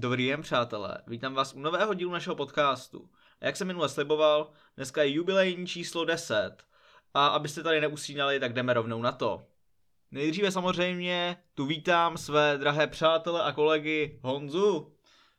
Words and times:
Dobrý 0.00 0.28
den, 0.28 0.42
přátelé. 0.42 0.98
Vítám 1.06 1.34
vás 1.34 1.54
u 1.54 1.60
nového 1.60 1.94
dílu 1.94 2.12
našeho 2.12 2.36
podcastu. 2.36 3.10
A 3.40 3.46
jak 3.46 3.56
jsem 3.56 3.66
minule 3.66 3.88
sliboval, 3.88 4.50
dneska 4.76 5.02
je 5.02 5.12
jubilejní 5.12 5.66
číslo 5.66 6.04
10. 6.04 6.56
A 7.14 7.26
abyste 7.26 7.62
tady 7.62 7.80
neusínali, 7.80 8.40
tak 8.40 8.52
jdeme 8.52 8.74
rovnou 8.74 9.02
na 9.02 9.12
to. 9.12 9.46
Nejdříve 10.10 10.52
samozřejmě 10.52 11.36
tu 11.54 11.66
vítám 11.66 12.16
své 12.16 12.58
drahé 12.58 12.86
přátele 12.86 13.42
a 13.42 13.52
kolegy 13.52 14.20
Honzu, 14.22 14.96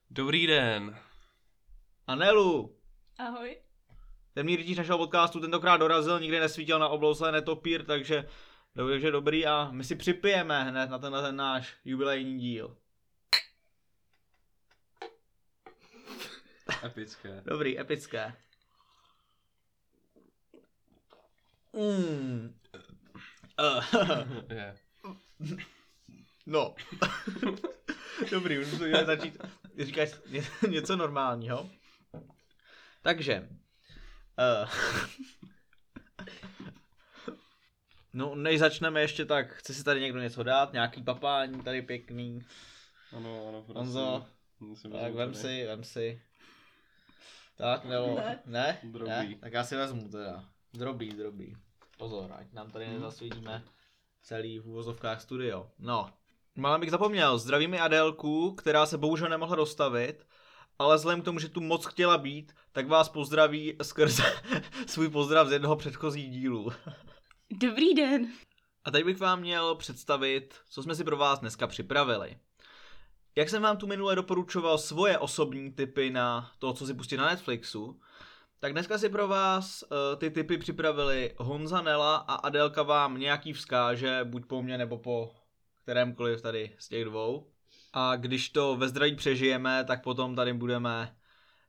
Dobrý 0.09 0.47
den. 0.47 0.97
Anelu. 2.07 2.75
Ahoj. 3.17 3.57
Temný 4.33 4.55
rytíř 4.55 4.77
našeho 4.77 4.97
podcastu 4.97 5.39
tentokrát 5.39 5.77
dorazil, 5.77 6.19
nikdy 6.19 6.39
nesvítil 6.39 6.79
na 6.79 6.87
oblouze 6.87 7.31
netopír, 7.31 7.85
takže, 7.85 8.29
takže 8.75 9.11
dobrý 9.11 9.45
a 9.45 9.69
my 9.71 9.83
si 9.83 9.95
připijeme 9.95 10.63
hned 10.63 10.89
na 10.89 10.99
tenhle 10.99 11.21
ten 11.21 11.35
náš 11.35 11.75
jubilejní 11.85 12.39
díl. 12.39 12.77
Epické. 16.83 17.41
Dobrý, 17.45 17.79
epické. 17.79 18.35
Mm. 21.73 22.59
Uh, 23.59 23.83
no. 26.45 26.75
Dobrý, 28.31 28.59
už 28.59 28.71
musíme 28.71 29.05
začít 29.05 29.37
říkat 29.79 30.09
ně, 30.29 30.43
něco 30.69 30.95
normálního. 30.95 31.69
Takže. 33.01 33.49
Uh, 34.63 34.69
no, 38.13 38.35
než 38.35 38.59
začneme 38.59 39.01
ještě 39.01 39.25
tak, 39.25 39.53
chce 39.53 39.73
si 39.73 39.83
tady 39.83 40.01
někdo 40.01 40.19
něco 40.19 40.43
dát, 40.43 40.73
nějaký 40.73 41.03
papání 41.03 41.63
tady 41.63 41.81
pěkný. 41.81 42.45
Ano, 43.17 43.47
ano, 43.47 43.63
prosím. 43.63 43.75
Honzo, 43.75 44.25
Musím 44.59 44.91
Tak 44.91 45.13
vem 45.13 45.33
si, 45.33 45.65
vem 45.65 45.83
si. 45.83 46.21
Tak, 47.59 47.85
nebo, 47.85 48.15
Ne. 48.15 48.39
ne? 48.45 48.79
Drobý. 48.83 49.09
ne? 49.09 49.35
Tak 49.39 49.53
já 49.53 49.63
si 49.63 49.75
vezmu 49.75 50.09
teda. 50.09 50.43
Drobý, 50.73 51.09
drobý. 51.09 51.57
Pozor, 51.97 52.31
ať 52.39 52.53
nám 52.53 52.71
tady 52.71 52.85
Hmm. 52.85 52.93
nezasvítíme 52.93 53.63
celý 54.21 54.59
v 54.59 54.67
úvozovkách 54.67 55.21
studio. 55.21 55.69
No. 55.79 56.09
Malé 56.55 56.79
bych 56.79 56.91
zapomněl, 56.91 57.37
zdravíme 57.37 57.79
Adélku, 57.79 58.51
která 58.55 58.85
se 58.85 58.97
bohužel 58.97 59.29
nemohla 59.29 59.55
dostavit, 59.55 60.27
ale 60.79 60.95
vzhledem 60.95 61.21
k 61.21 61.25
tomu, 61.25 61.39
že 61.39 61.49
tu 61.49 61.61
moc 61.61 61.85
chtěla 61.85 62.17
být, 62.17 62.55
tak 62.71 62.87
vás 62.87 63.09
pozdraví 63.09 63.75
skrze 63.81 64.23
svůj 64.87 65.09
pozdrav 65.09 65.47
z 65.47 65.51
jednoho 65.51 65.75
předchozích 65.75 66.29
dílů. 66.31 66.71
Dobrý 67.51 67.93
den. 67.93 68.27
A 68.83 68.91
teď 68.91 69.05
bych 69.05 69.17
vám 69.19 69.39
měl 69.39 69.75
představit, 69.75 70.55
co 70.69 70.83
jsme 70.83 70.95
si 70.95 71.03
pro 71.03 71.17
vás 71.17 71.39
dneska 71.39 71.67
připravili. 71.67 72.37
Jak 73.39 73.49
jsem 73.49 73.61
vám 73.61 73.77
tu 73.77 73.87
minule 73.87 74.15
doporučoval 74.15 74.77
svoje 74.77 75.17
osobní 75.17 75.71
typy 75.71 76.09
na 76.09 76.51
to, 76.59 76.73
co 76.73 76.85
si 76.85 76.93
pustit 76.93 77.17
na 77.17 77.25
Netflixu, 77.25 77.99
tak 78.59 78.71
dneska 78.71 78.97
si 78.97 79.09
pro 79.09 79.27
vás 79.27 79.83
uh, 79.83 80.19
ty 80.19 80.31
typy 80.31 80.57
připravili 80.57 81.33
Honza 81.37 81.81
Nela 81.81 82.15
a 82.15 82.33
Adelka 82.33 82.83
vám 82.83 83.19
nějaký 83.19 83.53
vzkáže, 83.53 84.19
buď 84.23 84.45
po 84.45 84.61
mně 84.61 84.77
nebo 84.77 84.97
po 84.97 85.31
kterémkoliv 85.83 86.41
tady 86.41 86.75
z 86.79 86.87
těch 86.87 87.05
dvou. 87.05 87.47
A 87.93 88.15
když 88.15 88.49
to 88.49 88.75
ve 88.75 88.87
zdraví 88.87 89.15
přežijeme, 89.15 89.83
tak 89.83 90.03
potom 90.03 90.35
tady 90.35 90.53
budeme 90.53 91.15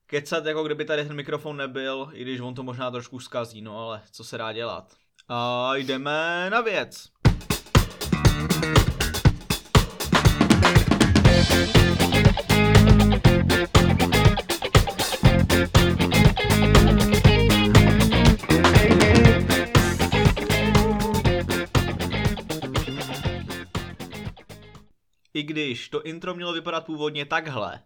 kecat, 0.06 0.46
jako 0.46 0.64
kdyby 0.64 0.84
tady 0.84 1.04
ten 1.04 1.16
mikrofon 1.16 1.56
nebyl, 1.56 2.08
i 2.12 2.22
když 2.22 2.40
on 2.40 2.54
to 2.54 2.62
možná 2.62 2.90
trošku 2.90 3.20
zkazí, 3.20 3.62
no 3.62 3.78
ale 3.78 4.02
co 4.12 4.24
se 4.24 4.38
dá 4.38 4.52
dělat. 4.52 4.94
A 5.28 5.70
jdeme 5.76 6.50
na 6.50 6.60
věc. 6.60 7.10
Když 25.50 25.88
to 25.88 26.02
intro 26.02 26.34
mělo 26.34 26.52
vypadat 26.52 26.86
původně 26.86 27.24
takhle. 27.24 27.80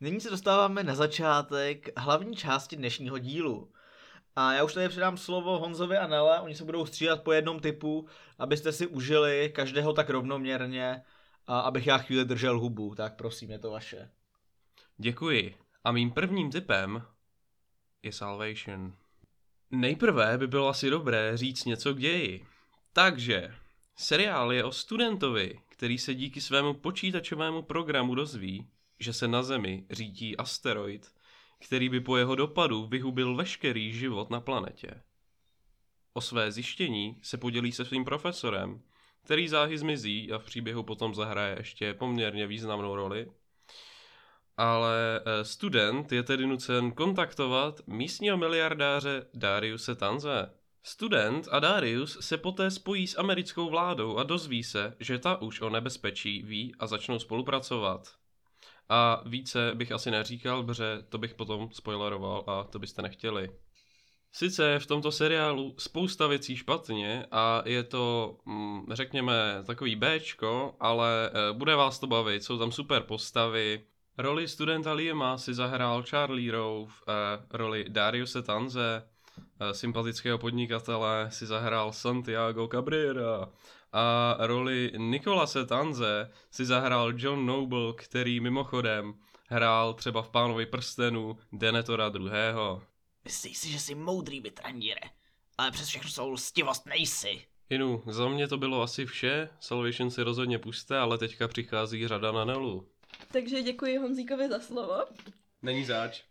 Nyní 0.00 0.20
se 0.20 0.30
dostáváme 0.30 0.84
na 0.84 0.94
začátek 0.94 1.88
hlavní 1.96 2.36
části 2.36 2.76
dnešního 2.76 3.18
dílu. 3.18 3.72
A 4.36 4.52
já 4.52 4.64
už 4.64 4.74
tady 4.74 4.88
předám 4.88 5.16
slovo 5.16 5.58
Honzovi 5.58 5.96
a 5.96 6.06
Nele, 6.06 6.40
oni 6.40 6.54
se 6.54 6.64
budou 6.64 6.86
střídat 6.86 7.22
po 7.22 7.32
jednom 7.32 7.60
typu, 7.60 8.06
abyste 8.38 8.72
si 8.72 8.86
užili 8.86 9.52
každého 9.54 9.92
tak 9.92 10.10
rovnoměrně 10.10 11.02
a 11.48 11.60
abych 11.60 11.86
já 11.86 11.98
chvíli 11.98 12.24
držel 12.24 12.60
hubu, 12.60 12.94
tak 12.94 13.16
prosím, 13.16 13.50
je 13.50 13.58
to 13.58 13.70
vaše. 13.70 14.10
Děkuji. 14.96 15.54
A 15.84 15.92
mým 15.92 16.10
prvním 16.10 16.50
tipem 16.50 17.02
je 18.02 18.12
Salvation. 18.12 18.94
Nejprve 19.70 20.38
by 20.38 20.46
bylo 20.46 20.68
asi 20.68 20.90
dobré 20.90 21.36
říct 21.36 21.64
něco 21.64 21.94
k 21.94 21.98
ději. 21.98 22.46
Takže, 22.92 23.54
seriál 23.96 24.52
je 24.52 24.64
o 24.64 24.72
studentovi, 24.72 25.60
který 25.68 25.98
se 25.98 26.14
díky 26.14 26.40
svému 26.40 26.74
počítačovému 26.74 27.62
programu 27.62 28.14
dozví, 28.14 28.70
že 29.00 29.12
se 29.12 29.28
na 29.28 29.42
Zemi 29.42 29.86
řítí 29.90 30.36
asteroid, 30.36 31.12
který 31.66 31.88
by 31.88 32.00
po 32.00 32.16
jeho 32.16 32.34
dopadu 32.34 32.86
vyhubil 32.86 33.36
veškerý 33.36 33.92
život 33.92 34.30
na 34.30 34.40
planetě. 34.40 35.02
O 36.12 36.20
své 36.20 36.52
zjištění 36.52 37.18
se 37.22 37.36
podělí 37.36 37.72
se 37.72 37.84
svým 37.84 38.04
profesorem, 38.04 38.82
který 39.28 39.48
záhy 39.48 39.78
zmizí 39.78 40.32
a 40.32 40.38
v 40.38 40.44
příběhu 40.44 40.82
potom 40.82 41.14
zahraje 41.14 41.54
ještě 41.58 41.94
poměrně 41.94 42.46
významnou 42.46 42.96
roli. 42.96 43.32
Ale 44.56 45.20
eh, 45.20 45.44
student 45.44 46.12
je 46.12 46.22
tedy 46.22 46.46
nucen 46.46 46.92
kontaktovat 46.92 47.80
místního 47.86 48.36
miliardáře 48.36 49.26
Dariuse 49.34 49.94
Tanze. 49.94 50.50
Student 50.82 51.48
a 51.50 51.58
Darius 51.58 52.18
se 52.20 52.36
poté 52.36 52.70
spojí 52.70 53.06
s 53.06 53.18
americkou 53.18 53.70
vládou 53.70 54.16
a 54.16 54.22
dozví 54.22 54.64
se, 54.64 54.96
že 55.00 55.18
ta 55.18 55.42
už 55.42 55.60
o 55.60 55.70
nebezpečí 55.70 56.42
ví 56.42 56.74
a 56.78 56.86
začnou 56.86 57.18
spolupracovat. 57.18 58.08
A 58.88 59.22
více 59.26 59.72
bych 59.74 59.92
asi 59.92 60.10
neříkal, 60.10 60.62
protože 60.62 61.04
to 61.08 61.18
bych 61.18 61.34
potom 61.34 61.68
spoileroval 61.72 62.44
a 62.46 62.64
to 62.64 62.78
byste 62.78 63.02
nechtěli. 63.02 63.50
Sice 64.32 64.64
je 64.64 64.78
v 64.78 64.86
tomto 64.86 65.12
seriálu 65.12 65.74
spousta 65.78 66.26
věcí 66.26 66.56
špatně 66.56 67.26
a 67.30 67.62
je 67.64 67.82
to, 67.82 68.36
mm, 68.44 68.86
řekněme, 68.92 69.62
takový 69.66 69.96
Bčko, 69.96 70.74
ale 70.80 71.30
eh, 71.30 71.52
bude 71.52 71.76
vás 71.76 71.98
to 71.98 72.06
bavit, 72.06 72.44
jsou 72.44 72.58
tam 72.58 72.72
super 72.72 73.02
postavy. 73.02 73.84
Roli 74.18 74.48
studenta 74.48 74.92
Liama 74.92 75.38
si 75.38 75.54
zahrál 75.54 76.02
Charlie 76.02 76.52
Rowe, 76.52 76.92
eh, 77.08 77.12
roli 77.50 77.84
Dariuse 77.88 78.42
Tanze, 78.42 79.02
eh, 79.60 79.74
sympatického 79.74 80.38
podnikatele 80.38 81.26
si 81.30 81.46
zahrál 81.46 81.92
Santiago 81.92 82.68
Cabrera 82.68 83.48
a 83.92 84.36
roli 84.38 84.92
Nikolase 84.96 85.66
Tanze 85.66 86.30
si 86.50 86.64
zahrál 86.64 87.12
John 87.16 87.46
Noble, 87.46 87.92
který 87.96 88.40
mimochodem 88.40 89.14
hrál 89.48 89.94
třeba 89.94 90.22
v 90.22 90.28
Pánovi 90.30 90.66
prstenu 90.66 91.38
Denetora 91.52 92.12
II. 92.14 92.30
Myslíš 93.28 93.58
si, 93.58 93.68
že 93.70 93.78
jsi 93.80 93.94
moudrý 93.94 94.40
vytrandíre, 94.40 95.00
ale 95.58 95.70
přes 95.70 95.88
všechno 95.88 96.10
svou 96.10 96.30
lstivost 96.30 96.86
nejsi. 96.86 97.44
Inu, 97.70 98.02
za 98.06 98.28
mě 98.28 98.48
to 98.48 98.56
bylo 98.58 98.82
asi 98.82 99.06
vše, 99.06 99.48
Salvation 99.60 100.10
si 100.10 100.22
rozhodně 100.22 100.58
puste, 100.58 100.98
ale 100.98 101.18
teďka 101.18 101.48
přichází 101.48 102.08
řada 102.08 102.32
na 102.32 102.44
Nelu. 102.44 102.88
Takže 103.32 103.62
děkuji 103.62 103.96
Honzíkovi 103.98 104.48
za 104.48 104.60
slovo. 104.60 104.94
Není 105.62 105.84
záč. 105.84 106.22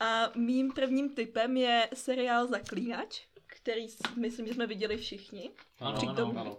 A 0.00 0.30
mým 0.34 0.72
prvním 0.72 1.14
typem 1.14 1.56
je 1.56 1.88
seriál 1.94 2.46
Zaklínač, 2.46 3.20
který 3.46 3.86
myslím, 4.16 4.46
že 4.46 4.54
jsme 4.54 4.66
viděli 4.66 4.96
všichni. 4.96 5.50
Ano, 5.80 5.98
Přitom- 5.98 6.38
ano, 6.38 6.56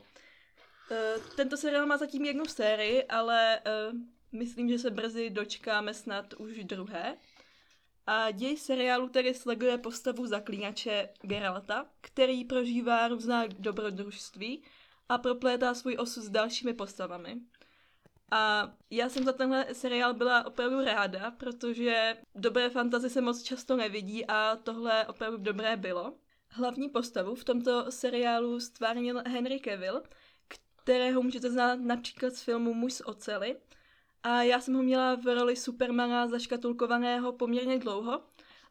Eh, 0.92 1.16
Tento 1.36 1.58
seriál 1.58 1.86
má 1.86 1.98
zatím 1.98 2.26
jednu 2.26 2.46
sérii, 2.46 3.04
ale 3.04 3.60
eh, 3.60 3.92
myslím, 4.32 4.70
že 4.70 4.80
se 4.80 4.90
brzy 4.92 5.30
dočkáme 5.30 5.94
snad 5.94 6.34
už 6.34 6.64
druhé. 6.64 7.18
A 8.12 8.32
děj 8.32 8.58
seriálu 8.58 9.10
tedy 9.10 9.34
sleduje 9.34 9.78
postavu 9.78 10.28
zaklínače 10.28 11.10
Geralta, 11.22 11.86
který 12.02 12.46
prožívá 12.46 13.08
různá 13.08 13.48
dobrodružství 13.48 14.64
a 15.10 15.18
proplétá 15.18 15.74
svůj 15.74 15.98
osud 16.00 16.22
s 16.22 16.30
dalšími 16.30 16.74
postavami. 16.74 17.42
A 18.32 18.72
já 18.90 19.10
jsem 19.10 19.24
za 19.24 19.34
tenhle 19.34 19.66
seriál 19.74 20.14
byla 20.14 20.46
opravdu 20.46 20.84
ráda, 20.84 21.32
protože 21.32 22.18
dobré 22.36 22.70
fantazy 22.70 23.10
se 23.10 23.22
moc 23.22 23.44
často 23.44 23.78
nevidí 23.78 24.26
a 24.26 24.56
tohle 24.56 25.08
opravdu 25.08 25.38
dobré 25.38 25.78
bylo. 25.78 26.14
Hlavní 26.50 26.90
postavu 26.90 27.36
v 27.36 27.44
tomto 27.44 27.92
seriálu 27.92 28.60
stvárnil 28.60 29.24
Henry 29.26 29.60
Cavill, 29.60 30.04
kterého 30.76 31.22
můžete 31.22 31.50
znát 31.50 31.80
například 31.80 32.34
z 32.34 32.42
filmu 32.42 32.74
Muž 32.74 32.94
z 32.94 33.02
ocely 33.06 33.58
a 34.24 34.44
já 34.44 34.60
jsem 34.60 34.74
ho 34.74 34.84
měla 34.84 35.16
v 35.16 35.36
roli 35.36 35.56
Supermana 35.56 36.28
zaškatulkovaného 36.28 37.34
poměrně 37.34 37.80
dlouho, 37.80 38.22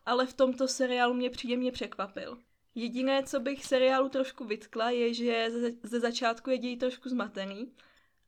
ale 0.06 0.26
v 0.26 0.34
tomto 0.34 0.68
seriálu 0.68 1.14
mě 1.14 1.30
příjemně 1.30 1.72
překvapil. 1.72 2.38
Jediné, 2.74 3.22
co 3.22 3.40
bych 3.40 3.66
seriálu 3.66 4.08
trošku 4.08 4.44
vytkla, 4.44 4.90
je, 4.90 5.14
že 5.14 5.50
ze, 5.82 6.00
začátku 6.00 6.50
je 6.50 6.58
děj 6.58 6.76
trošku 6.76 7.08
zmatený 7.08 7.72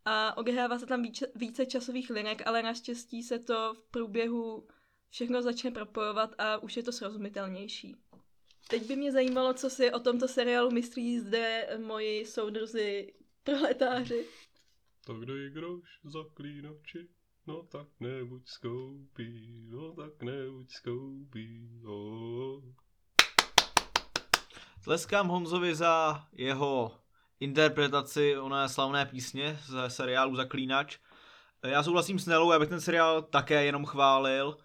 a 0.04 0.36
odehrává 0.36 0.78
se 0.78 0.86
tam 0.86 1.02
více, 1.02 1.26
více 1.34 1.66
časových 1.66 2.10
linek, 2.10 2.42
ale 2.46 2.62
naštěstí 2.62 3.22
se 3.22 3.38
to 3.38 3.74
v 3.74 3.90
průběhu 3.90 4.68
všechno 5.10 5.42
začne 5.42 5.70
propojovat 5.70 6.34
a 6.38 6.58
už 6.58 6.76
je 6.76 6.82
to 6.82 6.92
srozumitelnější. 6.92 7.96
Teď 8.68 8.86
by 8.86 8.96
mě 8.96 9.12
zajímalo, 9.12 9.54
co 9.54 9.70
si 9.70 9.92
o 9.92 10.00
tomto 10.00 10.28
seriálu 10.28 10.70
myslí 10.70 11.20
zde 11.20 11.68
moji 11.86 12.26
soudruzi 12.26 13.12
proletáři. 13.44 14.26
Tak 15.10 15.26
dej 15.26 15.50
groš 15.50 16.00
zaklínači, 16.04 17.08
no 17.46 17.62
tak 17.62 17.86
nebuď 18.00 18.48
skoupí, 18.48 19.66
no 19.70 19.92
tak 19.92 20.22
nebuď 20.22 20.70
skoupí. 20.70 21.82
Tleskám 24.84 25.28
Honzovi 25.28 25.74
za 25.74 26.24
jeho 26.32 26.92
interpretaci 27.40 28.38
oné 28.38 28.68
slavné 28.68 29.06
písně 29.06 29.58
ze 29.66 29.90
seriálu 29.90 30.36
Zaklínač. 30.36 30.98
Já 31.62 31.82
souhlasím 31.82 32.18
s 32.18 32.26
Nelou, 32.26 32.52
já 32.52 32.58
bych 32.58 32.68
ten 32.68 32.80
seriál 32.80 33.22
také 33.22 33.64
jenom 33.64 33.84
chválil. 33.84 34.56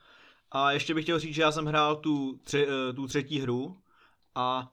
A 0.52 0.72
ještě 0.72 0.94
bych 0.94 1.04
chtěl 1.04 1.20
říct, 1.20 1.36
že 1.36 1.42
já 1.42 1.52
jsem 1.52 1.66
hrál 1.66 1.96
tu, 1.96 2.40
tři, 2.44 2.68
eh, 2.68 2.94
tu 2.94 3.08
třetí 3.08 3.40
hru 3.40 3.78
a 4.36 4.72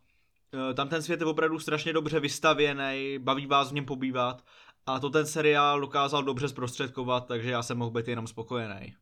eh, 0.70 0.74
tam 0.74 0.88
ten 0.88 1.02
svět 1.02 1.20
je 1.20 1.26
opravdu 1.26 1.58
strašně 1.58 1.92
dobře 1.92 2.20
vystavěný, 2.20 3.18
baví 3.18 3.46
vás 3.46 3.70
v 3.70 3.74
něm 3.74 3.84
pobývat 3.84 4.44
a 4.86 5.00
to 5.00 5.10
ten 5.10 5.26
seriál 5.26 5.80
dokázal 5.80 6.22
dobře 6.22 6.48
zprostředkovat, 6.48 7.26
takže 7.26 7.50
já 7.50 7.62
jsem 7.62 7.78
mohl 7.78 7.90
být 7.90 8.08
jenom 8.08 8.26
spokojený. 8.26 8.94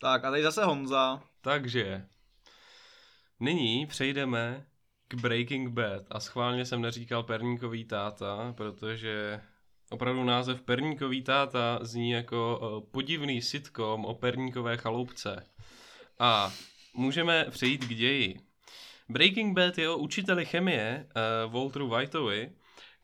Tak 0.00 0.24
a 0.24 0.30
teď 0.30 0.42
zase 0.42 0.64
Honza. 0.64 1.22
Takže, 1.40 2.06
nyní 3.40 3.86
přejdeme 3.86 4.66
k 5.08 5.14
Breaking 5.14 5.68
Bad 5.68 6.02
a 6.10 6.20
schválně 6.20 6.64
jsem 6.64 6.82
neříkal 6.82 7.22
Perníkový 7.22 7.84
táta, 7.84 8.54
protože 8.56 9.40
opravdu 9.90 10.24
název 10.24 10.62
Perníkový 10.62 11.22
táta 11.22 11.78
zní 11.82 12.10
jako 12.10 12.60
eh, 12.62 12.90
podivný 12.90 13.42
sitcom 13.42 14.04
o 14.04 14.14
perníkové 14.14 14.76
chaloupce. 14.76 15.46
A 16.18 16.52
můžeme 16.94 17.46
přejít 17.50 17.84
k 17.84 17.94
ději. 17.94 18.40
Breaking 19.08 19.56
Bad 19.56 19.78
je 19.78 19.88
o 19.88 19.96
učiteli 19.96 20.46
chemie 20.46 21.06
uh, 21.46 21.52
Walteru 21.52 21.88
Whiteovi, 21.88 22.52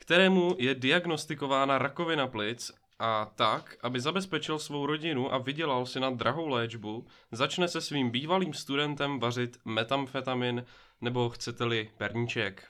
kterému 0.08 0.56
je 0.58 0.74
diagnostikována 0.74 1.78
rakovina 1.78 2.26
plic 2.26 2.72
a 2.98 3.24
tak, 3.36 3.76
aby 3.82 4.00
zabezpečil 4.00 4.58
svou 4.58 4.86
rodinu 4.86 5.34
a 5.34 5.38
vydělal 5.38 5.86
si 5.86 6.00
na 6.00 6.10
drahou 6.10 6.48
léčbu, 6.48 7.06
začne 7.32 7.68
se 7.68 7.80
svým 7.80 8.10
bývalým 8.10 8.54
studentem 8.54 9.20
vařit 9.20 9.58
metamfetamin 9.64 10.64
nebo 11.00 11.28
chcete-li 11.28 11.90
perníček. 11.98 12.64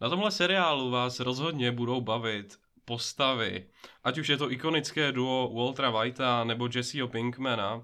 Na 0.00 0.08
tomhle 0.08 0.30
seriálu 0.30 0.90
vás 0.90 1.20
rozhodně 1.20 1.72
budou 1.72 2.00
bavit 2.00 2.58
postavy, 2.84 3.66
ať 4.04 4.18
už 4.18 4.28
je 4.28 4.36
to 4.36 4.52
ikonické 4.52 5.12
duo 5.12 5.50
Waltera 5.54 5.90
Whitea 5.90 6.44
nebo 6.44 6.68
Jesseho 6.74 7.08
Pinkmana, 7.08 7.82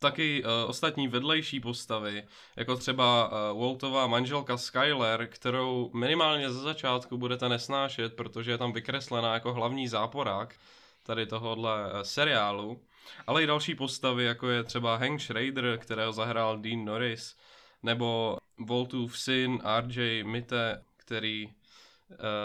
taky 0.00 0.44
uh, 0.44 0.50
ostatní 0.66 1.08
vedlejší 1.08 1.60
postavy, 1.60 2.24
jako 2.56 2.76
třeba 2.76 3.28
uh, 3.52 3.60
Waltová 3.60 4.06
manželka 4.06 4.56
Skyler, 4.56 5.26
kterou 5.26 5.90
minimálně 5.94 6.50
ze 6.50 6.58
začátku 6.60 7.18
budete 7.18 7.48
nesnášet, 7.48 8.16
protože 8.16 8.50
je 8.50 8.58
tam 8.58 8.72
vykreslená 8.72 9.34
jako 9.34 9.52
hlavní 9.52 9.88
záporák 9.88 10.54
tady 11.02 11.26
tohohle 11.26 11.92
uh, 11.92 12.00
seriálu, 12.00 12.80
ale 13.26 13.42
i 13.42 13.46
další 13.46 13.74
postavy, 13.74 14.24
jako 14.24 14.48
je 14.48 14.64
třeba 14.64 14.96
Hank 14.96 15.20
Schrader, 15.20 15.78
kterého 15.78 16.12
zahrál 16.12 16.58
Dean 16.58 16.84
Norris, 16.84 17.36
nebo 17.82 18.36
Waltův 18.68 19.18
syn 19.18 19.58
RJ 19.80 20.24
Mitte, 20.24 20.82
který 20.96 21.46
uh, 21.46 21.54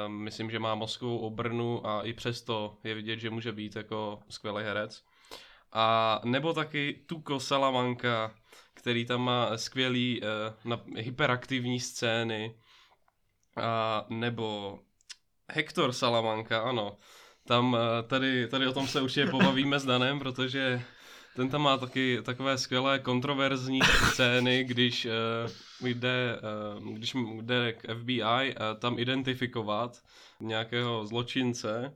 myslím, 0.08 0.51
že 0.51 0.60
má 0.60 0.75
mozkovou 0.75 1.18
obrnu 1.18 1.88
a 1.88 2.01
i 2.01 2.13
přesto 2.13 2.78
je 2.84 2.96
vidět, 2.96 3.19
že 3.19 3.30
může 3.30 3.51
být 3.51 3.75
jako 3.75 4.19
skvělý 4.30 4.63
herec. 4.63 5.04
A 5.77 6.22
nebo 6.24 6.54
taky 6.54 7.04
Tuko 7.06 7.39
Salamanca, 7.39 8.31
který 8.74 9.06
tam 9.06 9.22
má 9.22 9.57
skvělý 9.57 10.22
uh, 10.22 10.27
na, 10.72 10.81
hyperaktivní 10.98 11.80
scény. 11.80 12.56
A 13.57 14.06
nebo 14.10 14.80
Hector 15.51 15.94
Salamanca, 15.94 16.60
ano. 16.62 16.98
Tam 17.48 17.74
uh, 17.74 17.80
tady, 18.07 18.48
tady 18.48 18.68
o 18.68 18.74
tom 18.74 18.88
se 18.88 19.01
určitě 19.01 19.27
pobavíme 19.27 19.80
s 19.80 19.86
Danem, 19.86 20.19
protože 20.19 20.81
ten 21.36 21.50
tam 21.50 21.62
má 21.62 21.77
taky 21.77 22.19
takové 22.24 22.57
skvělé 22.57 23.00
kontroverzní 23.00 23.80
scény, 24.12 24.63
když 24.63 25.07
uh, 25.81 25.88
jde, 25.88 26.39
uh, 26.77 26.94
když 26.94 27.16
jde 27.42 27.74
k 27.74 27.95
FBI 27.95 28.22
uh, 28.56 28.80
tam 28.80 29.00
identifikovat 29.00 30.01
nějakého 30.39 31.06
zločince, 31.06 31.94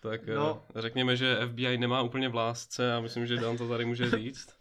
tak 0.00 0.26
no. 0.26 0.62
řekněme, 0.76 1.16
že 1.16 1.38
FBI 1.46 1.78
nemá 1.78 2.02
úplně 2.02 2.28
v 2.28 2.34
lásce 2.34 2.94
a 2.94 3.00
myslím, 3.00 3.26
že 3.26 3.36
Dan 3.36 3.56
to 3.56 3.68
tady 3.68 3.84
může 3.84 4.10
říct. 4.18 4.56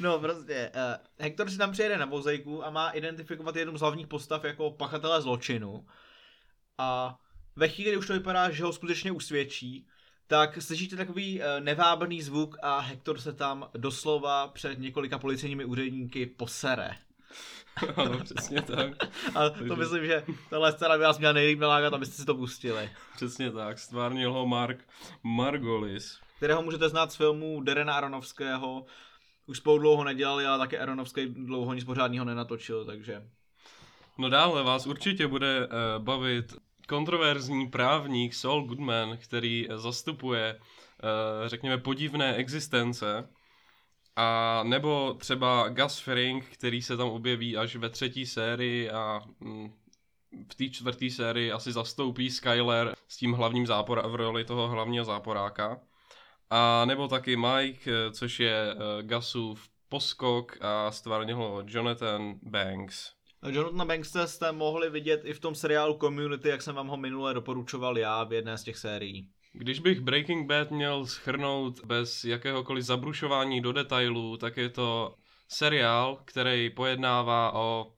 No 0.00 0.18
prostě, 0.18 0.72
uh, 0.74 0.80
Hector 1.18 1.50
si 1.50 1.58
tam 1.58 1.72
přijede 1.72 1.98
na 1.98 2.06
vozejku 2.06 2.64
a 2.64 2.70
má 2.70 2.90
identifikovat 2.90 3.56
jednu 3.56 3.78
z 3.78 3.80
hlavních 3.80 4.06
postav 4.06 4.44
jako 4.44 4.70
pachatele 4.70 5.22
zločinu. 5.22 5.86
A 6.78 7.18
ve 7.56 7.68
chvíli, 7.68 7.90
kdy 7.90 7.96
už 7.96 8.06
to 8.06 8.12
vypadá, 8.12 8.50
že 8.50 8.64
ho 8.64 8.72
skutečně 8.72 9.12
usvědčí, 9.12 9.86
tak 10.26 10.62
slyšíte 10.62 10.96
takový 10.96 11.40
uh, 11.40 11.46
nevábný 11.60 12.22
zvuk 12.22 12.56
a 12.62 12.78
Hector 12.78 13.20
se 13.20 13.32
tam 13.32 13.70
doslova 13.74 14.48
před 14.48 14.78
několika 14.78 15.18
policejními 15.18 15.64
úředníky 15.64 16.26
posere. 16.26 16.90
ano, 17.96 18.20
přesně 18.24 18.62
tak. 18.62 19.04
A 19.34 19.48
to 19.48 19.58
Takže... 19.58 19.74
myslím, 19.74 20.06
že 20.06 20.24
tahle 20.50 20.72
scéna 20.72 20.96
by 20.96 21.02
vás 21.02 21.18
měla 21.18 21.32
nejlíp 21.32 21.58
nalákat, 21.58 21.94
abyste 21.94 22.14
si 22.14 22.24
to 22.24 22.34
pustili. 22.34 22.90
Přesně 23.16 23.50
tak, 23.50 23.78
stvárnil 23.78 24.32
ho 24.32 24.46
Mark 24.46 24.78
Margolis. 25.22 26.18
Kterého 26.36 26.62
můžete 26.62 26.88
znát 26.88 27.12
z 27.12 27.16
filmu 27.16 27.62
Derena 27.62 27.94
Aronovského. 27.94 28.84
Už 29.46 29.58
spolu 29.58 29.78
dlouho 29.78 30.04
nedělali, 30.04 30.46
ale 30.46 30.58
také 30.58 30.78
Aronovský 30.78 31.26
dlouho 31.26 31.74
nic 31.74 31.84
pořádného 31.84 32.24
nenatočil, 32.24 32.84
takže... 32.84 33.22
No 34.18 34.28
dále 34.28 34.62
vás 34.62 34.86
určitě 34.86 35.26
bude 35.26 35.66
uh, 35.66 36.04
bavit 36.04 36.54
kontroverzní 36.88 37.70
právník 37.70 38.34
Saul 38.34 38.62
Goodman, 38.62 39.16
který 39.16 39.68
zastupuje, 39.74 40.60
uh, 40.60 41.48
řekněme, 41.48 41.78
podivné 41.78 42.34
existence 42.34 43.28
a 44.16 44.60
nebo 44.62 45.14
třeba 45.18 45.68
Gus 45.68 45.98
Fring, 45.98 46.44
který 46.44 46.82
se 46.82 46.96
tam 46.96 47.08
objeví 47.08 47.56
až 47.56 47.76
ve 47.76 47.90
třetí 47.90 48.26
sérii 48.26 48.90
a 48.90 49.20
mm, 49.40 49.72
v 50.52 50.54
té 50.54 50.68
čtvrté 50.68 51.10
sérii 51.10 51.52
asi 51.52 51.72
zastoupí 51.72 52.30
Skyler 52.30 52.94
s 53.08 53.16
tím 53.16 53.32
hlavním 53.32 53.66
zápor 53.66 54.08
v 54.08 54.14
roli 54.14 54.44
toho 54.44 54.68
hlavního 54.68 55.04
záporáka. 55.04 55.80
A 56.50 56.84
nebo 56.84 57.08
taky 57.08 57.36
Mike, 57.36 58.10
což 58.10 58.40
je 58.40 58.74
uh, 58.74 58.80
Gusův 59.02 59.68
poskok 59.88 60.58
a 60.60 60.90
stvárně 60.90 61.34
ho 61.34 61.62
Jonathan 61.66 62.34
Banks. 62.42 63.12
Jonathan 63.48 63.86
Banks 63.88 64.16
jste 64.24 64.52
mohli 64.52 64.90
vidět 64.90 65.20
i 65.24 65.32
v 65.32 65.40
tom 65.40 65.54
seriálu 65.54 65.98
Community, 65.98 66.48
jak 66.48 66.62
jsem 66.62 66.74
vám 66.74 66.88
ho 66.88 66.96
minule 66.96 67.34
doporučoval 67.34 67.98
já 67.98 68.24
v 68.24 68.32
jedné 68.32 68.58
z 68.58 68.62
těch 68.62 68.76
sérií. 68.76 69.30
Když 69.56 69.78
bych 69.78 70.00
Breaking 70.00 70.46
Bad 70.46 70.70
měl 70.70 71.06
schrnout 71.06 71.84
bez 71.84 72.24
jakéhokoliv 72.24 72.84
zabrušování 72.84 73.60
do 73.60 73.72
detailů, 73.72 74.36
tak 74.36 74.56
je 74.56 74.68
to 74.68 75.14
seriál, 75.48 76.18
který 76.24 76.70
pojednává 76.70 77.54
o 77.54 77.92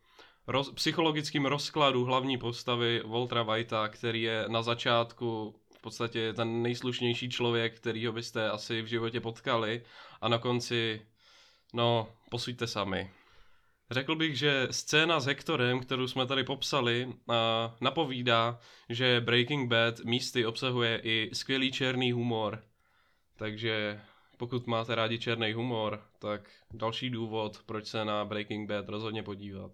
roz, 0.47 0.73
psychologickém 0.73 1.47
rozkladu 1.47 2.05
hlavní 2.05 2.39
postavy 2.39 3.03
Waltera 3.05 3.43
Whitea, 3.43 3.89
který 3.89 4.23
je 4.23 4.45
na 4.49 4.63
začátku 4.63 5.55
v 5.79 5.81
podstatě 5.81 6.33
ten 6.33 6.63
nejslušnější 6.63 7.31
člověk, 7.31 7.77
kterýho 7.77 8.13
byste 8.13 8.51
asi 8.51 8.83
v 8.83 8.87
životě 8.87 9.21
potkali 9.21 9.83
a 10.21 10.29
na 10.29 10.39
konci, 10.39 11.07
no, 11.75 12.09
posuďte 12.31 12.67
sami. 12.67 13.11
Řekl 13.91 14.17
bych, 14.17 14.39
že 14.39 14.69
scéna 14.71 15.21
s 15.21 15.27
Hectorem, 15.27 15.81
kterou 15.81 16.09
jsme 16.09 16.27
tady 16.27 16.45
popsali, 16.45 17.13
napovídá, 17.81 18.59
že 18.89 19.21
Breaking 19.21 19.71
Bad 19.71 20.01
místy 20.01 20.47
obsahuje 20.47 21.01
i 21.05 21.31
skvělý 21.33 21.73
černý 21.73 22.13
humor. 22.13 22.63
Takže 23.37 24.01
pokud 24.37 24.67
máte 24.67 24.95
rádi 24.95 25.19
černý 25.19 25.53
humor, 25.53 26.03
tak 26.19 26.51
další 26.73 27.11
důvod, 27.11 27.63
proč 27.67 27.87
se 27.87 28.05
na 28.05 28.25
Breaking 28.25 28.69
Bad 28.69 28.89
rozhodně 28.89 29.23
podívat. 29.23 29.73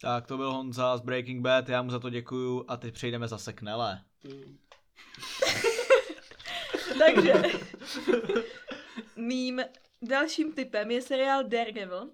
Tak 0.00 0.26
to 0.26 0.36
byl 0.36 0.52
Honza 0.52 0.96
z 0.96 1.00
Breaking 1.00 1.42
Bad, 1.42 1.68
já 1.68 1.82
mu 1.82 1.90
za 1.90 1.98
to 1.98 2.10
děkuju 2.10 2.64
a 2.68 2.76
teď 2.76 2.94
přejdeme 2.94 3.28
zase 3.28 3.52
k 3.52 3.62
Nele. 3.62 4.00
Takže 6.98 7.42
mým 9.16 9.60
dalším 10.02 10.52
typem 10.52 10.90
je 10.90 11.02
seriál 11.02 11.44
Daredevil, 11.44 12.10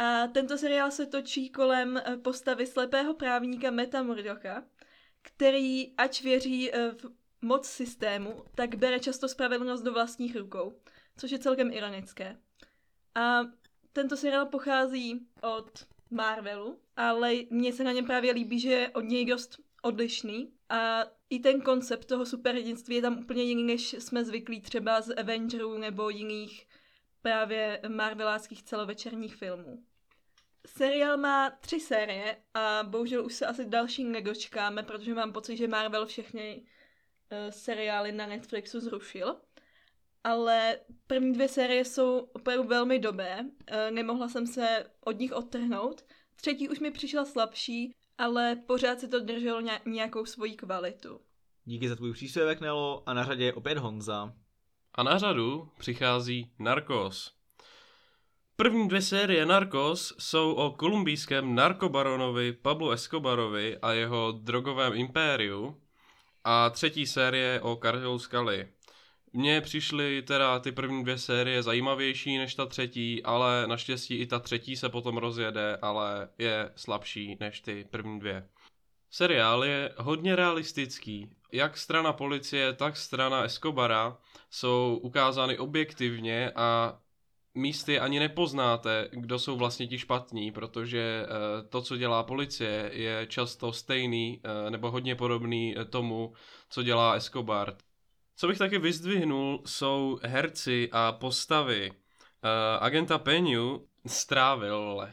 a 0.00 0.26
tento 0.26 0.58
seriál 0.58 0.90
se 0.90 1.06
točí 1.06 1.50
kolem 1.50 1.96
eh, 1.96 2.16
postavy 2.16 2.66
slepého 2.66 3.14
právníka 3.14 3.70
Meta 3.70 4.02
Murdocha, 4.02 4.64
který, 5.22 5.96
ač 5.96 6.22
věří 6.22 6.72
eh, 6.72 6.90
v 6.90 7.04
moc 7.42 7.66
systému, 7.66 8.44
tak 8.54 8.74
bere 8.74 9.00
často 9.00 9.28
spravedlnost 9.28 9.84
do 9.84 9.92
vlastních 9.92 10.36
rukou, 10.36 10.80
což 11.16 11.30
je 11.30 11.38
celkem 11.38 11.72
ironické. 11.72 12.38
A 13.14 13.40
tento 13.92 14.16
seriál 14.16 14.46
pochází 14.46 15.26
od 15.42 15.86
Marvelu, 16.10 16.80
ale 16.96 17.34
mně 17.50 17.72
se 17.72 17.84
na 17.84 17.92
něm 17.92 18.06
právě 18.06 18.32
líbí, 18.32 18.60
že 18.60 18.70
je 18.70 18.88
od 18.88 19.04
něj 19.04 19.26
dost 19.26 19.60
odlišný 19.82 20.52
a 20.68 21.04
i 21.30 21.38
ten 21.38 21.60
koncept 21.60 22.04
toho 22.04 22.26
superhrdinství 22.26 22.94
je 22.94 23.02
tam 23.02 23.18
úplně 23.18 23.42
jiný, 23.42 23.64
než 23.64 23.92
jsme 23.92 24.24
zvyklí 24.24 24.60
třeba 24.60 25.00
z 25.00 25.14
Avengerů 25.16 25.78
nebo 25.78 26.10
jiných 26.10 26.66
právě 27.22 27.80
marveláckých 27.88 28.62
celovečerních 28.62 29.36
filmů. 29.36 29.84
Seriál 30.66 31.16
má 31.16 31.50
tři 31.50 31.80
série 31.80 32.36
a 32.54 32.82
bohužel 32.82 33.24
už 33.24 33.34
se 33.34 33.46
asi 33.46 33.64
další 33.64 34.04
nedočkáme, 34.04 34.82
protože 34.82 35.14
mám 35.14 35.32
pocit, 35.32 35.56
že 35.56 35.68
Marvel 35.68 36.06
všechny 36.06 36.62
uh, 36.62 37.50
seriály 37.50 38.12
na 38.12 38.26
Netflixu 38.26 38.80
zrušil. 38.80 39.36
Ale 40.24 40.78
první 41.06 41.32
dvě 41.32 41.48
série 41.48 41.84
jsou 41.84 42.18
opravdu 42.18 42.64
velmi 42.64 42.98
dobré, 42.98 43.40
uh, 43.40 43.46
nemohla 43.90 44.28
jsem 44.28 44.46
se 44.46 44.90
od 45.00 45.18
nich 45.18 45.32
odtrhnout. 45.32 46.04
Třetí 46.36 46.68
už 46.68 46.80
mi 46.80 46.90
přišla 46.90 47.24
slabší, 47.24 47.94
ale 48.18 48.56
pořád 48.56 49.00
si 49.00 49.08
to 49.08 49.20
drželo 49.20 49.60
nějakou 49.86 50.24
svoji 50.26 50.56
kvalitu. 50.56 51.20
Díky 51.64 51.88
za 51.88 51.96
tvůj 51.96 52.12
příspěvek, 52.12 52.60
Nelo, 52.60 53.02
a 53.06 53.14
na 53.14 53.24
řadě 53.24 53.44
je 53.44 53.54
opět 53.54 53.78
Honza. 53.78 54.34
A 54.94 55.02
na 55.02 55.18
řadu 55.18 55.68
přichází 55.78 56.50
Narcos. 56.58 57.39
První 58.60 58.88
dvě 58.88 59.02
série 59.02 59.46
Narcos 59.46 60.14
jsou 60.18 60.52
o 60.52 60.70
kolumbijském 60.70 61.54
narkobaronovi 61.54 62.52
Pablo 62.52 62.90
Escobarovi 62.90 63.78
a 63.82 63.92
jeho 63.92 64.32
drogovém 64.32 64.92
impériu 64.94 65.80
a 66.44 66.70
třetí 66.70 67.06
série 67.06 67.60
o 67.60 67.76
kartelu 67.76 68.18
Scully. 68.18 68.68
Mně 69.32 69.60
přišly 69.60 70.22
teda 70.22 70.58
ty 70.58 70.72
první 70.72 71.02
dvě 71.02 71.18
série 71.18 71.62
zajímavější 71.62 72.38
než 72.38 72.54
ta 72.54 72.66
třetí, 72.66 73.22
ale 73.22 73.66
naštěstí 73.66 74.16
i 74.16 74.26
ta 74.26 74.38
třetí 74.38 74.76
se 74.76 74.88
potom 74.88 75.16
rozjede, 75.16 75.78
ale 75.82 76.28
je 76.38 76.70
slabší 76.76 77.36
než 77.40 77.60
ty 77.60 77.86
první 77.90 78.20
dvě. 78.20 78.48
Seriál 79.10 79.64
je 79.64 79.92
hodně 79.96 80.36
realistický. 80.36 81.30
Jak 81.52 81.76
strana 81.76 82.12
policie, 82.12 82.72
tak 82.72 82.96
strana 82.96 83.42
Escobara 83.42 84.16
jsou 84.50 85.00
ukázány 85.02 85.58
objektivně 85.58 86.52
a 86.56 86.98
místy 87.54 88.00
ani 88.00 88.18
nepoznáte, 88.18 89.08
kdo 89.12 89.38
jsou 89.38 89.56
vlastně 89.56 89.86
ti 89.86 89.98
špatní, 89.98 90.52
protože 90.52 91.24
eh, 91.24 91.62
to, 91.68 91.82
co 91.82 91.96
dělá 91.96 92.22
policie, 92.22 92.90
je 92.92 93.26
často 93.26 93.72
stejný 93.72 94.40
eh, 94.42 94.70
nebo 94.70 94.90
hodně 94.90 95.14
podobný 95.14 95.74
eh, 95.78 95.84
tomu, 95.84 96.32
co 96.70 96.82
dělá 96.82 97.14
Escobar. 97.14 97.76
Co 98.36 98.48
bych 98.48 98.58
taky 98.58 98.78
vyzdvihnul, 98.78 99.62
jsou 99.66 100.18
herci 100.22 100.88
a 100.92 101.12
postavy. 101.12 101.92
agenta 102.80 103.18
Penu 103.18 103.86
strávil, 104.06 105.08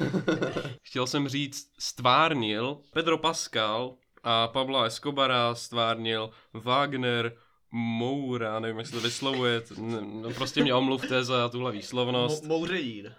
Chtěl 0.82 1.06
jsem 1.06 1.28
říct 1.28 1.72
stvárnil 1.78 2.78
Pedro 2.92 3.18
Pascal 3.18 3.94
a 4.22 4.48
Pabla 4.48 4.84
Escobara 4.84 5.54
stvárnil 5.54 6.30
Wagner 6.52 7.36
Moura, 7.78 8.60
nevím, 8.60 8.78
jestli 8.78 8.94
to 8.94 9.00
vyslovuje, 9.00 9.62
no 10.02 10.30
prostě 10.30 10.62
mě 10.62 10.74
omluvte 10.74 11.24
za 11.24 11.48
tuhle 11.48 11.72
výslovnost. 11.72 12.44
Mo- 12.44 12.48
Mouřejír. 12.48 13.12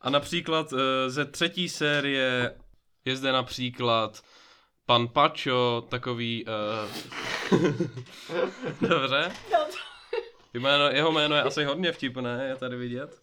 A 0.00 0.10
například 0.10 0.72
eh, 0.72 1.10
ze 1.10 1.24
třetí 1.24 1.68
série 1.68 2.54
je 3.04 3.16
zde 3.16 3.32
například 3.32 4.22
pan 4.86 5.08
Pacho, 5.08 5.86
takový... 5.88 6.44
Uh... 7.52 7.62
Dobře. 8.88 9.32
Jméno, 10.54 10.84
jeho 10.84 11.12
jméno 11.12 11.36
je 11.36 11.42
asi 11.42 11.64
hodně 11.64 11.92
vtipné, 11.92 12.46
je 12.48 12.56
tady 12.56 12.76
vidět. 12.76 13.20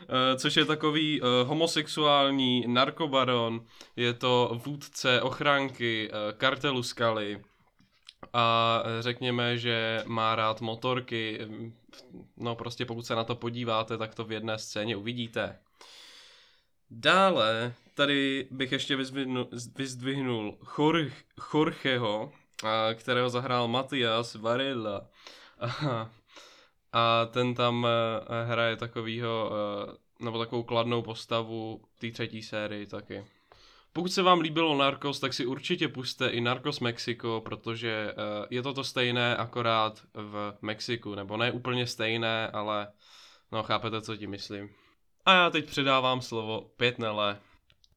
Uh, 0.00 0.06
což 0.36 0.56
je 0.56 0.64
takový 0.64 1.20
uh, 1.20 1.28
homosexuální 1.44 2.64
narkobaron, 2.66 3.60
je 3.96 4.12
to 4.12 4.60
vůdce 4.64 5.22
ochránky 5.22 6.10
uh, 6.10 6.38
kartelu 6.38 6.82
Skaly 6.82 7.42
a 8.32 8.82
řekněme, 9.00 9.58
že 9.58 10.02
má 10.06 10.34
rád 10.34 10.60
motorky, 10.60 11.38
no 12.36 12.54
prostě 12.56 12.84
pokud 12.84 13.06
se 13.06 13.14
na 13.14 13.24
to 13.24 13.36
podíváte, 13.36 13.98
tak 13.98 14.14
to 14.14 14.24
v 14.24 14.32
jedné 14.32 14.58
scéně 14.58 14.96
uvidíte. 14.96 15.58
Dále 16.90 17.74
tady 17.94 18.48
bych 18.50 18.72
ještě 18.72 18.96
vyzdvihnul, 19.76 20.58
Jorgeho, 21.52 22.32
kterého 22.94 23.30
zahrál 23.30 23.68
Matias 23.68 24.34
Varela. 24.34 25.06
A, 25.60 26.10
a 26.92 27.26
ten 27.26 27.54
tam 27.54 27.86
e, 27.86 28.44
hraje 28.44 28.76
takovýho, 28.76 29.50
e, 30.20 30.24
nebo 30.24 30.38
takovou 30.38 30.62
kladnou 30.62 31.02
postavu 31.02 31.82
té 31.98 32.10
třetí 32.10 32.42
sérii 32.42 32.86
taky. 32.86 33.24
Pokud 33.92 34.12
se 34.12 34.22
vám 34.22 34.40
líbilo 34.40 34.76
Narcos, 34.76 35.20
tak 35.20 35.32
si 35.32 35.46
určitě 35.46 35.88
puste 35.88 36.28
i 36.28 36.40
Narcos 36.40 36.80
Mexico, 36.80 37.40
protože 37.44 38.14
uh, 38.14 38.46
je 38.50 38.62
to 38.62 38.72
to 38.72 38.84
stejné 38.84 39.36
akorát 39.36 40.02
v 40.14 40.56
Mexiku, 40.62 41.14
nebo 41.14 41.36
ne 41.36 41.52
úplně 41.52 41.86
stejné, 41.86 42.48
ale 42.48 42.92
no 43.52 43.62
chápete, 43.62 44.02
co 44.02 44.16
ti 44.16 44.26
myslím. 44.26 44.74
A 45.24 45.34
já 45.34 45.50
teď 45.50 45.66
předávám 45.66 46.22
slovo 46.22 46.70
Pětnele. 46.76 47.40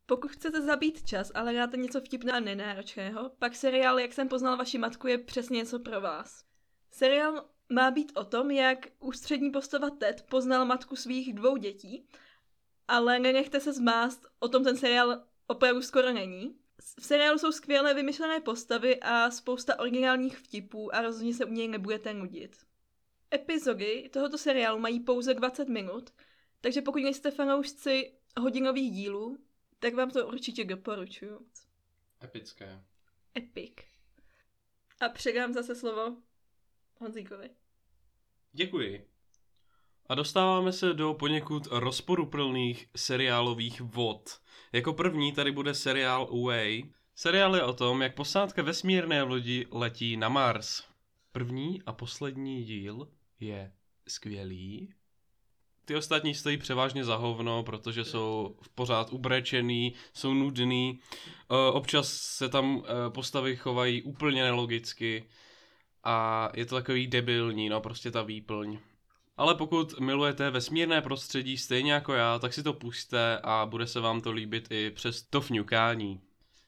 Pokud 0.05 0.31
chcete 0.31 0.61
zabít 0.61 1.07
čas, 1.07 1.31
ale 1.35 1.53
dáte 1.53 1.77
něco 1.77 2.01
vtipného 2.01 2.37
a 2.37 2.39
nenáročného, 2.39 3.31
pak 3.39 3.55
seriál 3.55 3.99
Jak 3.99 4.13
jsem 4.13 4.27
poznal 4.27 4.57
vaši 4.57 4.77
matku 4.77 5.07
je 5.07 5.17
přesně 5.17 5.57
něco 5.57 5.79
pro 5.79 6.01
vás. 6.01 6.43
Seriál 6.91 7.45
má 7.69 7.91
být 7.91 8.11
o 8.15 8.23
tom, 8.23 8.51
jak 8.51 8.87
ústřední 8.99 9.51
postava 9.51 9.89
Ted 9.89 10.25
poznal 10.29 10.65
matku 10.65 10.95
svých 10.95 11.33
dvou 11.33 11.57
dětí, 11.57 12.07
ale 12.87 13.19
nenechte 13.19 13.59
se 13.59 13.73
zmást, 13.73 14.27
o 14.39 14.47
tom 14.47 14.63
ten 14.63 14.77
seriál 14.77 15.23
opravdu 15.47 15.81
skoro 15.81 16.13
není. 16.13 16.55
V 16.99 17.05
seriálu 17.05 17.39
jsou 17.39 17.51
skvěle 17.51 17.93
vymyšlené 17.93 18.39
postavy 18.41 18.99
a 18.99 19.31
spousta 19.31 19.79
originálních 19.79 20.37
vtipů 20.37 20.95
a 20.95 21.01
rozhodně 21.01 21.33
se 21.33 21.45
u 21.45 21.51
něj 21.51 21.67
nebudete 21.67 22.13
nudit. 22.13 22.65
Epizody 23.33 24.09
tohoto 24.13 24.37
seriálu 24.37 24.79
mají 24.79 24.99
pouze 24.99 25.33
20 25.33 25.69
minut, 25.69 26.09
takže 26.61 26.81
pokud 26.81 26.99
nejste 27.03 27.31
fanoušci 27.31 28.13
hodinových 28.39 28.91
dílů, 28.91 29.37
tak 29.79 29.93
vám 29.93 30.11
to 30.11 30.27
určitě 30.27 30.65
doporučuju. 30.65 31.47
Epické. 32.23 32.83
Epic. 33.37 33.73
A 34.99 35.09
předám 35.09 35.53
zase 35.53 35.75
slovo 35.75 36.17
Honzíkovi. 36.99 37.49
Děkuji. 38.51 39.07
A 40.09 40.15
dostáváme 40.15 40.71
se 40.71 40.93
do 40.93 41.13
poněkud 41.13 41.67
rozporuplných 41.71 42.87
seriálových 42.95 43.81
vod. 43.81 44.39
Jako 44.73 44.93
první 44.93 45.31
tady 45.31 45.51
bude 45.51 45.73
seriál 45.73 46.27
Away. 46.31 46.83
Seriál 47.15 47.55
je 47.55 47.63
o 47.63 47.73
tom, 47.73 48.01
jak 48.01 48.15
posádka 48.15 48.61
vesmírné 48.63 49.23
lodi 49.23 49.67
letí 49.71 50.17
na 50.17 50.29
Mars. 50.29 50.83
První 51.31 51.81
a 51.85 51.93
poslední 51.93 52.63
díl 52.63 53.07
je 53.39 53.71
skvělý. 54.07 54.93
Ty 55.85 55.95
ostatní 55.95 56.35
stojí 56.35 56.57
převážně 56.57 57.03
za 57.05 57.15
hovno, 57.15 57.63
protože 57.63 58.05
jsou 58.05 58.55
v 58.61 58.69
pořád 58.69 59.13
ubrečený, 59.13 59.93
jsou 60.13 60.33
nudný. 60.33 60.99
Občas 61.73 62.13
se 62.13 62.49
tam 62.49 62.83
e, 62.85 63.09
postavy 63.09 63.55
chovají 63.55 64.01
úplně 64.01 64.43
nelogicky 64.43 65.25
a 66.03 66.49
je 66.55 66.65
to 66.65 66.75
takový 66.75 67.07
debilní, 67.07 67.69
no 67.69 67.81
prostě 67.81 68.11
ta 68.11 68.21
výplň. 68.21 68.79
Ale 69.37 69.55
pokud 69.55 69.99
milujete 69.99 70.49
vesmírné 70.49 71.01
prostředí 71.01 71.57
stejně 71.57 71.93
jako 71.93 72.13
já, 72.13 72.39
tak 72.39 72.53
si 72.53 72.63
to 72.63 72.73
puste 72.73 73.39
a 73.43 73.65
bude 73.65 73.87
se 73.87 73.99
vám 73.99 74.21
to 74.21 74.31
líbit 74.31 74.67
i 74.71 74.91
přes 74.91 75.21
to 75.21 75.41
fňukání. 75.41 76.21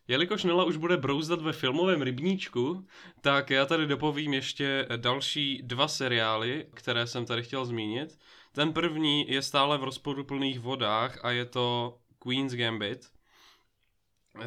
Jelikož 0.08 0.44
Nela 0.44 0.64
už 0.64 0.78
bude 0.78 0.98
brouzdat 0.98 1.42
ve 1.42 1.54
filmovém 1.54 2.02
rybníčku, 2.02 2.88
tak 3.22 3.50
já 3.50 3.66
tady 3.66 3.88
dopovím 3.88 4.34
ještě 4.34 4.88
další 4.98 5.62
dva 5.64 5.88
seriály, 5.88 6.66
které 6.74 7.08
jsem 7.08 7.26
tady 7.26 7.44
chtěl 7.44 7.66
zmínit. 7.66 8.20
Ten 8.52 8.74
první 8.74 9.32
je 9.32 9.42
stále 9.42 9.78
v 9.78 9.84
rozporuplných 9.84 10.60
vodách 10.60 11.26
a 11.26 11.32
je 11.32 11.46
to 11.46 11.98
Queen's 12.20 12.54
Gambit. 12.54 13.17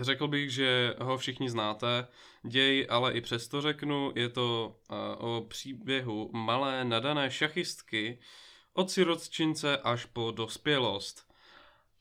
Řekl 0.01 0.29
bych, 0.29 0.51
že 0.51 0.95
ho 1.01 1.19
všichni 1.19 1.51
znáte, 1.51 2.07
děj 2.43 2.87
ale 2.91 3.13
i 3.13 3.21
přesto 3.21 3.61
řeknu, 3.61 4.13
je 4.15 4.29
to 4.29 4.77
o 5.19 5.47
příběhu 5.49 6.31
malé 6.33 6.85
nadané 6.85 7.31
šachistky 7.31 8.19
od 8.75 8.91
sirotčince 8.91 9.77
až 9.77 10.05
po 10.05 10.31
dospělost. 10.31 11.31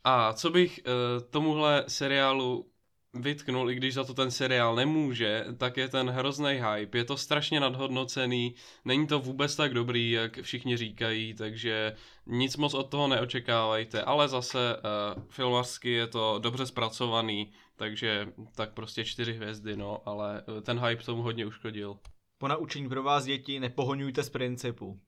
A 0.03 0.33
co 0.33 0.49
bych 0.49 0.79
uh, 0.79 0.93
tomuhle 1.29 1.83
seriálu 1.87 2.71
vytknul, 3.13 3.71
i 3.71 3.75
když 3.75 3.93
za 3.93 4.03
to 4.03 4.13
ten 4.13 4.31
seriál 4.31 4.75
nemůže, 4.75 5.45
tak 5.57 5.77
je 5.77 5.87
ten 5.87 6.09
hrozný 6.09 6.49
hype. 6.51 6.97
Je 6.97 7.05
to 7.05 7.17
strašně 7.17 7.59
nadhodnocený, 7.59 8.55
není 8.85 9.07
to 9.07 9.19
vůbec 9.19 9.55
tak 9.55 9.73
dobrý, 9.73 10.11
jak 10.11 10.41
všichni 10.41 10.77
říkají, 10.77 11.33
takže 11.33 11.95
nic 12.25 12.57
moc 12.57 12.73
od 12.73 12.89
toho 12.89 13.07
neočekávajte, 13.07 14.01
ale 14.01 14.27
zase 14.27 14.75
uh, 14.77 15.23
filmařsky 15.29 15.91
je 15.91 16.07
to 16.07 16.39
dobře 16.39 16.65
zpracovaný, 16.65 17.51
takže 17.79 18.27
tak 18.55 18.73
prostě 18.73 19.05
čtyři 19.05 19.33
hvězdy, 19.33 19.77
no, 19.77 20.01
ale 20.05 20.43
ten 20.61 20.79
hype 20.79 21.03
tomu 21.03 21.21
hodně 21.21 21.45
uškodil. 21.45 21.99
Po 22.37 22.47
naučení 22.47 22.89
pro 22.89 23.03
vás 23.03 23.25
děti 23.25 23.59
nepohoňujte 23.59 24.23
z 24.23 24.29
principu. 24.29 24.99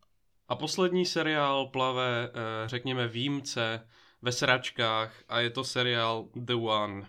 A 0.47 0.55
poslední 0.55 1.05
seriál 1.05 1.65
plave, 1.65 2.29
eh, 2.29 2.67
řekněme, 2.69 3.07
výjimce 3.07 3.87
ve 4.21 4.31
sračkách 4.31 5.23
a 5.29 5.39
je 5.39 5.49
to 5.49 5.63
seriál 5.63 6.27
The 6.35 6.53
One. 6.53 7.07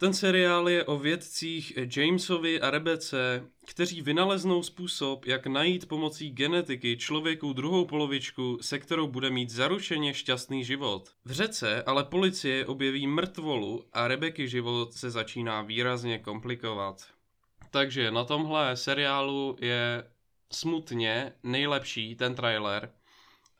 Ten 0.00 0.14
seriál 0.14 0.68
je 0.68 0.84
o 0.84 0.98
vědcích 0.98 1.72
Jamesovi 1.96 2.60
a 2.60 2.70
Rebece, 2.70 3.44
kteří 3.66 4.02
vynaleznou 4.02 4.62
způsob, 4.62 5.24
jak 5.26 5.46
najít 5.46 5.88
pomocí 5.88 6.30
genetiky 6.30 6.96
člověku 6.96 7.52
druhou 7.52 7.84
polovičku, 7.84 8.58
se 8.60 8.78
kterou 8.78 9.06
bude 9.06 9.30
mít 9.30 9.50
zaručeně 9.50 10.14
šťastný 10.14 10.64
život. 10.64 11.10
V 11.24 11.30
řece 11.32 11.82
ale 11.82 12.04
policie 12.04 12.66
objeví 12.66 13.06
mrtvolu 13.06 13.84
a 13.92 14.08
Rebeky 14.08 14.48
život 14.48 14.92
se 14.92 15.10
začíná 15.10 15.62
výrazně 15.62 16.18
komplikovat. 16.18 17.06
Takže 17.70 18.10
na 18.10 18.24
tomhle 18.24 18.76
seriálu 18.76 19.56
je 19.60 20.04
smutně 20.52 21.32
nejlepší 21.42 22.14
ten 22.14 22.34
trailer, 22.34 22.92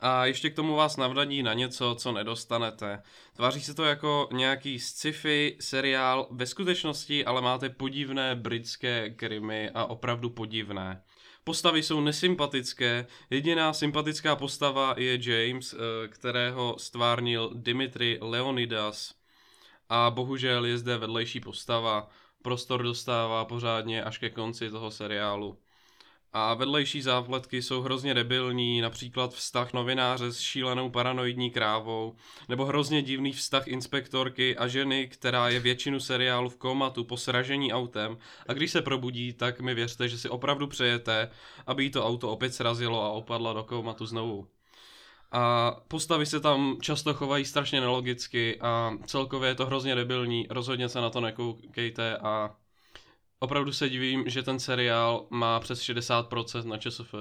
a 0.00 0.26
ještě 0.26 0.50
k 0.50 0.54
tomu 0.54 0.74
vás 0.74 0.96
navradí 0.96 1.42
na 1.42 1.54
něco, 1.54 1.96
co 1.98 2.12
nedostanete. 2.12 3.02
Tváří 3.36 3.60
se 3.60 3.74
to 3.74 3.84
jako 3.84 4.28
nějaký 4.32 4.80
sci-fi 4.80 5.56
seriál, 5.60 6.28
ve 6.30 6.46
skutečnosti 6.46 7.24
ale 7.24 7.42
máte 7.42 7.68
podivné 7.68 8.34
britské 8.34 9.10
krimy 9.10 9.70
a 9.70 9.84
opravdu 9.84 10.30
podivné. 10.30 11.02
Postavy 11.44 11.82
jsou 11.82 12.00
nesympatické, 12.00 13.06
jediná 13.30 13.72
sympatická 13.72 14.36
postava 14.36 14.94
je 14.96 15.18
James, 15.22 15.74
eh, 15.74 16.08
kterého 16.08 16.76
stvárnil 16.78 17.50
Dimitri 17.54 18.18
Leonidas. 18.20 19.14
A 19.88 20.10
bohužel 20.10 20.64
je 20.64 20.78
zde 20.78 20.98
vedlejší 20.98 21.40
postava, 21.40 22.08
prostor 22.42 22.82
dostává 22.82 23.44
pořádně 23.44 24.04
až 24.04 24.18
ke 24.18 24.30
konci 24.30 24.70
toho 24.70 24.90
seriálu. 24.90 25.58
A 26.32 26.54
vedlejší 26.54 27.02
závletky 27.02 27.62
jsou 27.62 27.80
hrozně 27.80 28.14
debilní, 28.14 28.80
například 28.80 29.34
vztah 29.34 29.72
novináře 29.72 30.32
s 30.32 30.40
šílenou 30.40 30.90
paranoidní 30.90 31.50
krávou, 31.50 32.16
nebo 32.48 32.64
hrozně 32.64 33.02
divný 33.02 33.32
vztah 33.32 33.68
inspektorky 33.68 34.56
a 34.56 34.68
ženy, 34.68 35.08
která 35.08 35.48
je 35.48 35.60
většinu 35.60 36.00
seriálu 36.00 36.48
v 36.48 36.56
komatu 36.56 37.04
po 37.04 37.16
sražení 37.16 37.72
autem 37.72 38.18
a 38.48 38.52
když 38.52 38.70
se 38.70 38.82
probudí, 38.82 39.32
tak 39.32 39.60
mi 39.60 39.74
věřte, 39.74 40.08
že 40.08 40.18
si 40.18 40.28
opravdu 40.28 40.66
přejete, 40.66 41.30
aby 41.66 41.84
jí 41.84 41.90
to 41.90 42.06
auto 42.06 42.30
opět 42.30 42.54
srazilo 42.54 43.02
a 43.02 43.10
opadla 43.10 43.52
do 43.52 43.64
komatu 43.64 44.06
znovu. 44.06 44.48
A 45.32 45.76
postavy 45.88 46.26
se 46.26 46.40
tam 46.40 46.78
často 46.80 47.14
chovají 47.14 47.44
strašně 47.44 47.80
nelogicky 47.80 48.60
a 48.60 48.92
celkově 49.06 49.50
je 49.50 49.54
to 49.54 49.66
hrozně 49.66 49.94
debilní, 49.94 50.46
rozhodně 50.50 50.88
se 50.88 51.00
na 51.00 51.10
to 51.10 51.20
nekoukejte 51.20 52.16
a 52.16 52.54
opravdu 53.40 53.72
se 53.72 53.88
divím, 53.88 54.24
že 54.26 54.42
ten 54.42 54.60
seriál 54.60 55.26
má 55.30 55.60
přes 55.60 55.80
60% 55.80 56.64
na 56.64 56.78
ČSFD. 56.78 57.14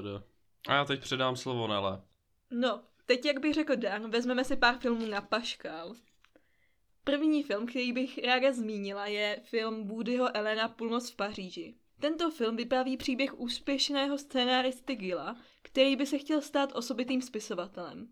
A 0.67 0.73
já 0.73 0.85
teď 0.85 1.01
předám 1.01 1.35
slovo 1.35 1.67
Nele. 1.67 2.01
No, 2.51 2.81
teď 3.05 3.25
jak 3.25 3.39
bych 3.39 3.53
řekl 3.53 3.75
Dan, 3.75 4.11
vezmeme 4.11 4.43
si 4.43 4.55
pár 4.55 4.77
filmů 4.77 5.05
na 5.05 5.21
paškal. 5.21 5.93
První 7.03 7.43
film, 7.43 7.67
který 7.67 7.93
bych 7.93 8.17
ráda 8.25 8.51
zmínila, 8.51 9.05
je 9.05 9.41
film 9.43 9.87
Woodyho 9.87 10.37
Elena 10.37 10.67
Půlnoc 10.67 11.09
v 11.09 11.15
Paříži. 11.15 11.75
Tento 11.99 12.31
film 12.31 12.55
vypráví 12.55 12.97
příběh 12.97 13.39
úspěšného 13.39 14.17
scénáristy 14.17 14.95
Gila, 14.95 15.35
který 15.61 15.95
by 15.95 16.05
se 16.05 16.17
chtěl 16.17 16.41
stát 16.41 16.75
osobitým 16.75 17.21
spisovatelem. 17.21 18.07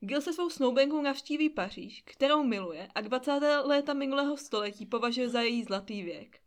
Gil 0.00 0.20
se 0.20 0.32
svou 0.32 0.50
snoubenkou 0.50 1.02
navštíví 1.02 1.50
Paříž, 1.50 2.02
kterou 2.06 2.44
miluje 2.44 2.88
a 2.94 3.00
20. 3.00 3.32
léta 3.64 3.94
minulého 3.94 4.36
století 4.36 4.86
považuje 4.86 5.28
za 5.28 5.40
její 5.40 5.64
zlatý 5.64 6.02
věk. 6.02 6.40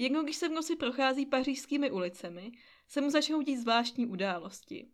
Jednou, 0.00 0.22
když 0.22 0.36
se 0.36 0.48
v 0.48 0.52
noci 0.52 0.76
prochází 0.76 1.26
pařížskými 1.26 1.90
ulicemi, 1.90 2.52
se 2.88 3.00
mu 3.00 3.10
začnou 3.10 3.42
dít 3.42 3.56
zvláštní 3.56 4.06
události, 4.06 4.88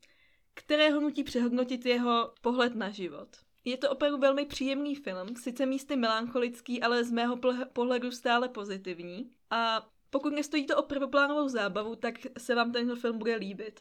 které 0.55 0.91
ho 0.91 1.01
nutí 1.01 1.25
přehodnotit 1.25 1.87
jeho 1.87 2.35
pohled 2.41 2.75
na 2.75 2.91
život. 2.91 3.29
Je 3.65 3.77
to 3.77 3.91
opravdu 3.91 4.19
velmi 4.19 4.47
příjemný 4.47 4.95
film, 4.95 5.37
sice 5.37 5.67
místy 5.67 5.97
melancholický, 5.97 6.83
ale 6.83 7.05
z 7.05 7.11
mého 7.11 7.39
pohledu 7.73 8.11
stále 8.11 8.49
pozitivní. 8.49 9.31
A 9.51 9.91
pokud 10.11 10.33
nestojí 10.33 10.67
to 10.67 10.77
o 10.77 10.83
prvoplánovou 10.83 11.49
zábavu, 11.49 11.97
tak 11.97 12.15
se 12.39 12.55
vám 12.55 12.73
tento 12.73 12.97
film 12.97 13.19
bude 13.19 13.37
líbit. 13.37 13.81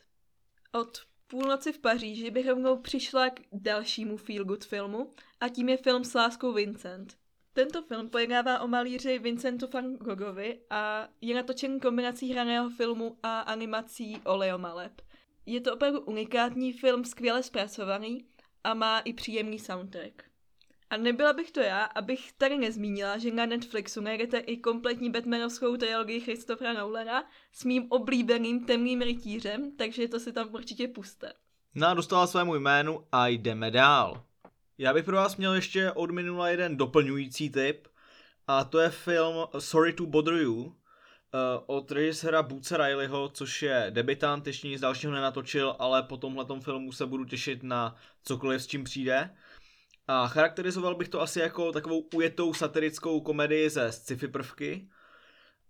Od 0.71 0.97
půlnoci 1.27 1.73
v 1.73 1.79
Paříži 1.79 2.31
bych 2.31 2.47
rovnou 2.47 2.77
přišla 2.77 3.29
k 3.29 3.41
dalšímu 3.51 4.17
feel 4.17 4.45
good 4.45 4.65
filmu 4.65 5.11
a 5.39 5.49
tím 5.49 5.69
je 5.69 5.77
film 5.77 6.03
s 6.03 6.13
láskou 6.13 6.53
Vincent. 6.53 7.17
Tento 7.55 7.81
film 7.81 8.09
pojednává 8.09 8.59
o 8.59 8.67
malíři 8.67 9.19
Vincentu 9.19 9.67
van 9.73 9.93
Goghovi 9.93 10.59
a 10.69 11.07
je 11.21 11.35
natočen 11.35 11.79
kombinací 11.79 12.31
hraného 12.31 12.69
filmu 12.69 13.17
a 13.23 13.39
animací 13.39 14.21
oleomaleb. 14.23 15.01
Je 15.45 15.61
to 15.61 15.73
opravdu 15.73 16.01
unikátní 16.01 16.73
film, 16.73 17.05
skvěle 17.05 17.43
zpracovaný 17.43 18.25
a 18.63 18.73
má 18.73 18.99
i 18.99 19.13
příjemný 19.13 19.59
soundtrack. 19.59 20.23
A 20.89 20.97
nebyla 20.97 21.33
bych 21.33 21.51
to 21.51 21.59
já, 21.59 21.83
abych 21.83 22.31
tady 22.33 22.57
nezmínila, 22.57 23.17
že 23.17 23.31
na 23.31 23.45
Netflixu 23.45 24.01
najdete 24.01 24.37
i 24.37 24.57
kompletní 24.57 25.11
Batmanovskou 25.11 25.77
trilogii 25.77 26.19
Christophera 26.19 26.73
Nolana 26.73 27.29
s 27.51 27.63
mým 27.63 27.87
oblíbeným 27.89 28.65
temným 28.65 29.01
rytířem, 29.01 29.71
takže 29.77 30.07
to 30.07 30.19
si 30.19 30.33
tam 30.33 30.49
určitě 30.53 30.87
puste. 30.87 31.33
No 31.75 31.87
a 31.87 31.93
dostala 31.93 32.27
svému 32.27 32.55
jménu 32.55 33.03
a 33.11 33.27
jdeme 33.27 33.71
dál. 33.71 34.23
Já 34.77 34.93
bych 34.93 35.05
pro 35.05 35.15
vás 35.15 35.35
měl 35.35 35.53
ještě 35.53 35.91
od 35.91 36.11
minula 36.11 36.49
jeden 36.49 36.77
doplňující 36.77 37.49
tip 37.49 37.87
a 38.47 38.63
to 38.63 38.79
je 38.79 38.89
film 38.89 39.47
Sorry 39.59 39.93
to 39.93 40.05
Bother 40.05 40.33
You 40.33 40.75
eh, 41.33 41.37
od 41.65 41.91
režiséra 41.91 42.43
Bootsera 42.43 42.87
Rileyho, 42.87 43.29
což 43.29 43.61
je 43.61 43.87
debitant, 43.89 44.47
ještě 44.47 44.67
nic 44.67 44.81
dalšího 44.81 45.13
nenatočil, 45.13 45.75
ale 45.79 46.03
po 46.03 46.17
tomhle 46.17 46.45
filmu 46.59 46.91
se 46.91 47.05
budu 47.05 47.25
těšit 47.25 47.63
na 47.63 47.95
cokoliv 48.23 48.61
s 48.63 48.67
čím 48.67 48.83
přijde. 48.83 49.29
A 50.07 50.27
charakterizoval 50.27 50.95
bych 50.95 51.09
to 51.09 51.21
asi 51.21 51.39
jako 51.39 51.71
takovou 51.71 51.99
ujetou 52.15 52.53
satirickou 52.53 53.21
komedii 53.21 53.69
ze 53.69 53.91
sci-fi 53.91 54.27
prvky. 54.27 54.89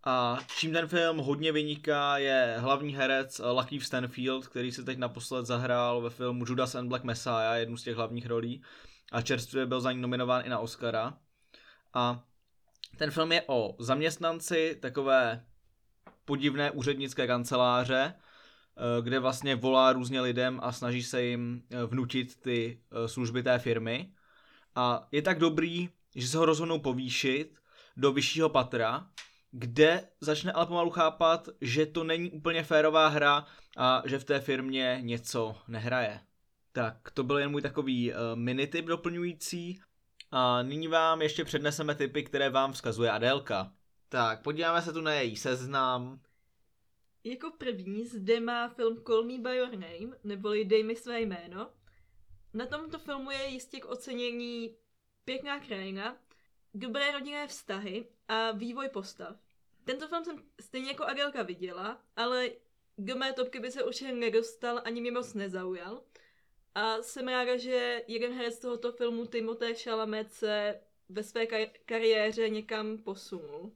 A 0.03 0.37
čím 0.57 0.73
ten 0.73 0.87
film 0.87 1.17
hodně 1.17 1.51
vyniká 1.51 2.17
je 2.17 2.55
hlavní 2.59 2.95
herec 2.95 3.41
Lucky 3.51 3.81
Stanfield, 3.81 4.47
který 4.47 4.71
se 4.71 4.83
teď 4.83 4.97
naposled 4.97 5.45
zahrál 5.45 6.01
ve 6.01 6.09
filmu 6.09 6.45
Judas 6.47 6.75
and 6.75 6.87
Black 6.87 7.03
Messiah, 7.03 7.59
jednu 7.59 7.77
z 7.77 7.83
těch 7.83 7.95
hlavních 7.95 8.27
rolí 8.27 8.63
a 9.11 9.21
čerstvě 9.21 9.65
byl 9.65 9.81
za 9.81 9.91
ní 9.91 10.01
nominován 10.01 10.45
i 10.45 10.49
na 10.49 10.59
Oscara. 10.59 11.17
A 11.93 12.23
ten 12.97 13.11
film 13.11 13.31
je 13.31 13.43
o 13.47 13.75
zaměstnanci 13.79 14.77
takové 14.81 15.45
podivné 16.25 16.71
úřednické 16.71 17.27
kanceláře, 17.27 18.13
eh, 18.13 19.01
kde 19.01 19.19
vlastně 19.19 19.55
volá 19.55 19.93
různě 19.93 20.21
lidem 20.21 20.59
a 20.63 20.71
snaží 20.71 21.03
se 21.03 21.23
jim 21.23 21.63
eh, 21.71 21.85
vnutit 21.85 22.41
ty 22.41 22.81
eh, 22.91 23.07
služby 23.07 23.43
té 23.43 23.59
firmy. 23.59 24.13
A 24.75 25.07
je 25.11 25.21
tak 25.21 25.39
dobrý, 25.39 25.89
že 26.15 26.27
se 26.27 26.37
ho 26.37 26.45
rozhodnou 26.45 26.79
povýšit 26.79 27.55
do 27.97 28.11
vyššího 28.11 28.49
patra, 28.49 29.07
kde 29.51 30.07
začne 30.21 30.51
ale 30.51 30.65
pomalu 30.65 30.89
chápat, 30.89 31.49
že 31.61 31.85
to 31.85 32.03
není 32.03 32.31
úplně 32.31 32.63
férová 32.63 33.07
hra 33.07 33.45
a 33.77 34.03
že 34.05 34.19
v 34.19 34.23
té 34.23 34.39
firmě 34.39 34.97
něco 35.01 35.55
nehraje. 35.67 36.19
Tak 36.75 37.11
to 37.11 37.23
byl 37.23 37.37
jen 37.37 37.51
můj 37.51 37.61
takový 37.61 38.11
uh, 38.11 38.17
mini 38.33 38.67
tip 38.67 38.85
doplňující. 38.85 39.81
A 40.31 40.61
nyní 40.61 40.87
vám 40.87 41.21
ještě 41.21 41.45
předneseme 41.45 41.95
typy, 41.95 42.23
které 42.23 42.49
vám 42.49 42.73
vzkazuje 42.73 43.11
Adélka. 43.11 43.73
Tak, 44.09 44.41
podíváme 44.41 44.81
se 44.81 44.93
tu 44.93 45.01
na 45.01 45.13
její 45.13 45.35
seznam. 45.35 46.21
Jako 47.23 47.51
první 47.57 48.05
zde 48.05 48.39
má 48.39 48.69
film 48.69 49.03
Call 49.07 49.23
Me 49.23 49.37
By 49.37 49.57
Your 49.57 49.71
Name, 49.71 50.17
neboli 50.23 50.65
Dej 50.65 50.83
mi 50.83 50.95
své 50.95 51.21
jméno. 51.21 51.69
Na 52.53 52.65
tomto 52.65 52.99
filmu 52.99 53.31
je 53.31 53.47
jistě 53.47 53.79
k 53.79 53.85
ocenění 53.85 54.75
pěkná 55.25 55.59
krajina, 55.59 56.17
dobré 56.73 57.11
rodinné 57.11 57.47
vztahy 57.47 58.07
a 58.27 58.51
vývoj 58.51 58.89
postav. 58.89 59.35
Tento 59.83 60.07
film 60.07 60.25
jsem 60.25 60.43
stejně 60.61 60.87
jako 60.87 61.03
Adelka 61.03 61.43
viděla, 61.43 62.01
ale 62.15 62.49
do 62.97 63.15
mé 63.15 63.33
topky 63.33 63.59
by 63.59 63.71
se 63.71 63.83
určitě 63.83 64.11
nedostal, 64.11 64.81
ani 64.85 65.01
mě 65.01 65.11
moc 65.11 65.33
nezaujal. 65.33 66.03
A 66.75 67.01
jsem 67.01 67.27
ráda, 67.27 67.57
že 67.57 68.01
jeden 68.07 68.33
herec 68.33 68.59
tohoto 68.59 68.91
filmu, 68.91 69.25
Timothée 69.25 69.75
Chalamet, 69.75 70.31
se 70.31 70.79
ve 71.09 71.23
své 71.23 71.43
kar- 71.43 71.69
kariéře 71.85 72.49
někam 72.49 72.97
posunul. 72.97 73.71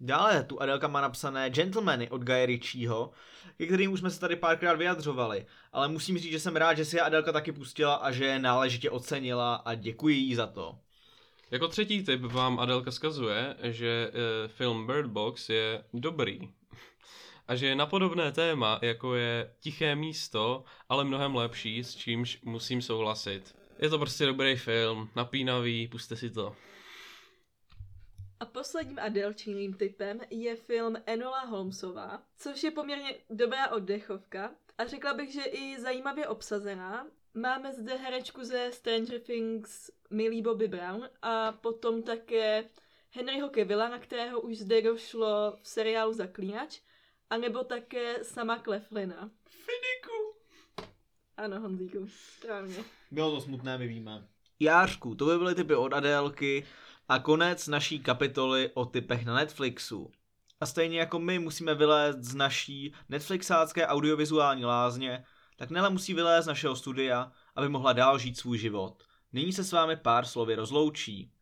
Dále 0.00 0.42
tu 0.44 0.62
Adelka 0.62 0.88
má 0.88 1.00
napsané 1.00 1.50
Gentlemany 1.50 2.10
od 2.10 2.22
Guy 2.22 2.46
Ritchieho, 2.46 3.10
ke 3.56 3.66
kterým 3.66 3.92
už 3.92 4.00
jsme 4.00 4.10
se 4.10 4.20
tady 4.20 4.36
párkrát 4.36 4.72
vyjadřovali, 4.72 5.46
ale 5.72 5.88
musím 5.88 6.18
říct, 6.18 6.32
že 6.32 6.40
jsem 6.40 6.56
rád, 6.56 6.74
že 6.74 6.84
si 6.84 6.96
je 6.96 7.02
Adelka 7.02 7.32
taky 7.32 7.52
pustila 7.52 7.94
a 7.94 8.12
že 8.12 8.24
je 8.24 8.38
náležitě 8.38 8.90
ocenila 8.90 9.54
a 9.54 9.74
děkuji 9.74 10.16
jí 10.16 10.34
za 10.34 10.46
to. 10.46 10.78
Jako 11.50 11.68
třetí 11.68 12.04
tip 12.04 12.20
vám 12.20 12.60
Adelka 12.60 12.90
skazuje, 12.90 13.56
že 13.62 14.10
e, 14.44 14.48
film 14.48 14.86
Bird 14.86 15.10
Box 15.10 15.48
je 15.48 15.84
dobrý 15.94 16.48
a 17.48 17.56
že 17.56 17.66
je 17.66 17.76
na 17.76 17.86
podobné 17.86 18.32
téma, 18.32 18.78
jako 18.82 19.14
je 19.14 19.54
Tiché 19.60 19.94
místo, 19.94 20.64
ale 20.88 21.04
mnohem 21.04 21.34
lepší, 21.34 21.84
s 21.84 21.96
čímž 21.96 22.40
musím 22.44 22.82
souhlasit. 22.82 23.54
Je 23.78 23.90
to 23.90 23.98
prostě 23.98 24.26
dobrý 24.26 24.56
film, 24.56 25.10
napínavý, 25.16 25.88
puste 25.88 26.16
si 26.16 26.30
to. 26.30 26.56
A 28.40 28.46
posledním 28.46 28.98
Adelčiným 28.98 29.74
typem 29.74 30.20
je 30.30 30.56
film 30.56 30.96
Enola 31.06 31.40
Holmesová, 31.40 32.22
což 32.38 32.62
je 32.62 32.70
poměrně 32.70 33.14
dobrá 33.30 33.68
oddechovka. 33.70 34.50
a 34.78 34.86
řekla 34.86 35.14
bych, 35.14 35.32
že 35.32 35.42
i 35.42 35.80
zajímavě 35.80 36.28
obsazená. 36.28 37.06
Máme 37.34 37.72
zde 37.72 37.94
herečku 37.94 38.44
ze 38.44 38.72
Stranger 38.72 39.20
Things 39.20 39.90
Millie 40.10 40.42
Bobby 40.42 40.68
Brown 40.68 41.08
a 41.22 41.52
potom 41.52 42.02
také 42.02 42.64
Henryho 43.10 43.48
Kevilla, 43.48 43.88
na 43.88 43.98
kterého 43.98 44.40
už 44.40 44.58
zde 44.58 44.82
došlo 44.82 45.56
v 45.62 45.68
seriálu 45.68 46.12
Zaklínač, 46.12 46.80
a 47.30 47.36
nebo 47.36 47.64
také 47.64 48.24
sama 48.24 48.58
Cleflina. 48.58 49.30
Finiku! 49.48 50.38
Ano, 51.36 51.60
Honzíku, 51.60 52.08
správně. 52.36 52.76
Bylo 53.10 53.30
to 53.30 53.40
smutné, 53.40 53.78
my 53.78 53.88
víme. 53.88 54.28
Jářku, 54.60 55.14
to 55.14 55.26
by 55.26 55.38
byly 55.38 55.54
typy 55.54 55.74
od 55.74 55.92
Adélky 55.92 56.66
a 57.08 57.18
konec 57.18 57.68
naší 57.68 58.00
kapitoly 58.00 58.70
o 58.74 58.84
typech 58.84 59.24
na 59.24 59.34
Netflixu. 59.34 60.10
A 60.60 60.66
stejně 60.66 60.98
jako 60.98 61.18
my 61.18 61.38
musíme 61.38 61.74
vylézt 61.74 62.18
z 62.18 62.34
naší 62.34 62.94
Netflixácké 63.08 63.86
audiovizuální 63.86 64.64
lázně, 64.64 65.24
tak 65.56 65.70
Nela 65.70 65.88
musí 65.88 66.14
vylézt 66.14 66.44
z 66.44 66.48
našeho 66.48 66.76
studia, 66.76 67.32
aby 67.56 67.68
mohla 67.68 67.92
dál 67.92 68.18
žít 68.18 68.38
svůj 68.38 68.58
život. 68.58 69.02
Nyní 69.32 69.52
se 69.52 69.64
s 69.64 69.72
vámi 69.72 69.96
pár 69.96 70.24
slovy 70.24 70.54
rozloučí. 70.54 71.32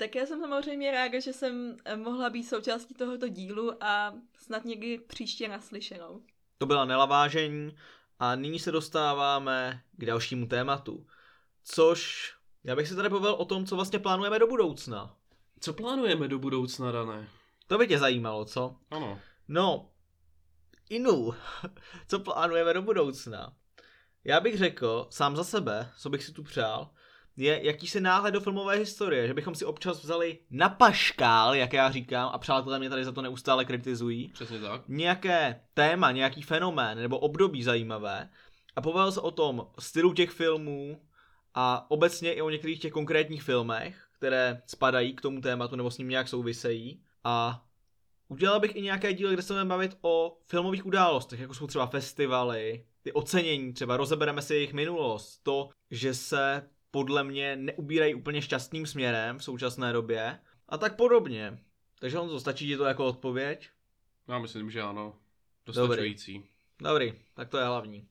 Tak 0.00 0.14
já 0.14 0.26
jsem 0.26 0.40
samozřejmě 0.40 0.90
ráda, 0.90 1.20
že 1.20 1.32
jsem 1.32 1.76
eh, 1.84 1.96
mohla 1.96 2.30
být 2.30 2.44
součástí 2.44 2.94
tohoto 2.94 3.28
dílu 3.28 3.84
a 3.84 4.14
snad 4.34 4.64
někdy 4.64 4.98
příště 4.98 5.48
naslyšenou. 5.48 6.22
To 6.58 6.66
byla 6.66 6.84
Nela 6.84 7.06
Vážení 7.06 7.76
a 8.18 8.34
nyní 8.34 8.58
se 8.58 8.72
dostáváme 8.72 9.82
k 9.92 10.04
dalšímu 10.04 10.46
tématu. 10.46 11.06
Což 11.64 12.32
já 12.64 12.76
bych 12.76 12.88
si 12.88 12.96
tady 12.96 13.08
pověděl 13.08 13.34
o 13.34 13.44
tom, 13.44 13.66
co 13.66 13.76
vlastně 13.76 13.98
plánujeme 13.98 14.38
do 14.38 14.46
budoucna. 14.46 15.16
Co 15.60 15.72
plánujeme 15.72 16.28
do 16.28 16.38
budoucna, 16.38 16.92
Dané? 16.92 17.28
To 17.66 17.78
by 17.78 17.88
tě 17.88 17.98
zajímalo, 17.98 18.44
co? 18.44 18.76
Ano. 18.90 19.20
No, 19.48 19.90
Inu, 20.90 21.34
co 22.08 22.20
plánujeme 22.20 22.74
do 22.74 22.82
budoucna? 22.82 23.52
Já 24.24 24.40
bych 24.40 24.58
řekl, 24.58 25.06
sám 25.10 25.36
za 25.36 25.44
sebe, 25.44 25.90
co 25.98 26.10
bych 26.10 26.24
si 26.24 26.32
tu 26.32 26.42
přál, 26.42 26.90
je 27.38 27.66
jakýsi 27.66 28.00
náhled 28.00 28.34
do 28.34 28.40
filmové 28.40 28.76
historie, 28.76 29.26
že 29.26 29.34
bychom 29.34 29.54
si 29.54 29.64
občas 29.64 30.02
vzali 30.02 30.38
na 30.50 30.68
paškál, 30.68 31.54
jak 31.54 31.72
já 31.72 31.90
říkám, 31.90 32.30
a 32.32 32.38
přátelé 32.38 32.78
mě 32.78 32.90
tady 32.90 33.04
za 33.04 33.12
to 33.12 33.22
neustále 33.22 33.64
kritizují, 33.64 34.28
Přesně 34.28 34.60
tak. 34.60 34.82
nějaké 34.88 35.60
téma, 35.74 36.12
nějaký 36.12 36.42
fenomén 36.42 36.98
nebo 36.98 37.18
období 37.18 37.62
zajímavé 37.62 38.28
a 38.76 38.80
pověděl 38.80 39.12
se 39.12 39.20
o 39.20 39.30
tom 39.30 39.66
stylu 39.78 40.12
těch 40.12 40.30
filmů 40.30 41.00
a 41.54 41.90
obecně 41.90 42.32
i 42.32 42.42
o 42.42 42.50
některých 42.50 42.80
těch 42.80 42.92
konkrétních 42.92 43.42
filmech, 43.42 44.08
které 44.12 44.62
spadají 44.66 45.16
k 45.16 45.20
tomu 45.20 45.40
tématu 45.40 45.76
nebo 45.76 45.90
s 45.90 45.98
ním 45.98 46.08
nějak 46.08 46.28
souvisejí 46.28 47.02
a 47.24 47.64
udělal 48.28 48.60
bych 48.60 48.76
i 48.76 48.82
nějaké 48.82 49.12
díly, 49.12 49.34
kde 49.34 49.42
se 49.42 49.52
budeme 49.52 49.68
bavit 49.68 49.98
o 50.00 50.36
filmových 50.46 50.86
událostech, 50.86 51.40
jako 51.40 51.54
jsou 51.54 51.66
třeba 51.66 51.86
festivaly, 51.86 52.84
ty 53.02 53.12
ocenění, 53.12 53.72
třeba 53.72 53.96
rozebereme 53.96 54.42
si 54.42 54.54
jejich 54.54 54.72
minulost, 54.72 55.40
to, 55.42 55.68
že 55.90 56.14
se 56.14 56.68
podle 56.90 57.24
mě 57.24 57.56
neubírají 57.56 58.14
úplně 58.14 58.42
šťastným 58.42 58.86
směrem 58.86 59.38
v 59.38 59.44
současné 59.44 59.92
době 59.92 60.38
a 60.68 60.78
tak 60.78 60.96
podobně. 60.96 61.58
Takže 61.98 62.18
on 62.18 62.28
to 62.28 62.40
stačí 62.40 62.66
ti 62.66 62.76
to 62.76 62.84
jako 62.84 63.06
odpověď? 63.06 63.70
Já 64.28 64.38
myslím, 64.38 64.70
že 64.70 64.82
ano. 64.82 65.18
Dostačující. 65.66 66.44
Dobrý, 66.82 67.12
tak 67.34 67.48
to 67.48 67.58
je 67.58 67.64
hlavní. 67.64 68.08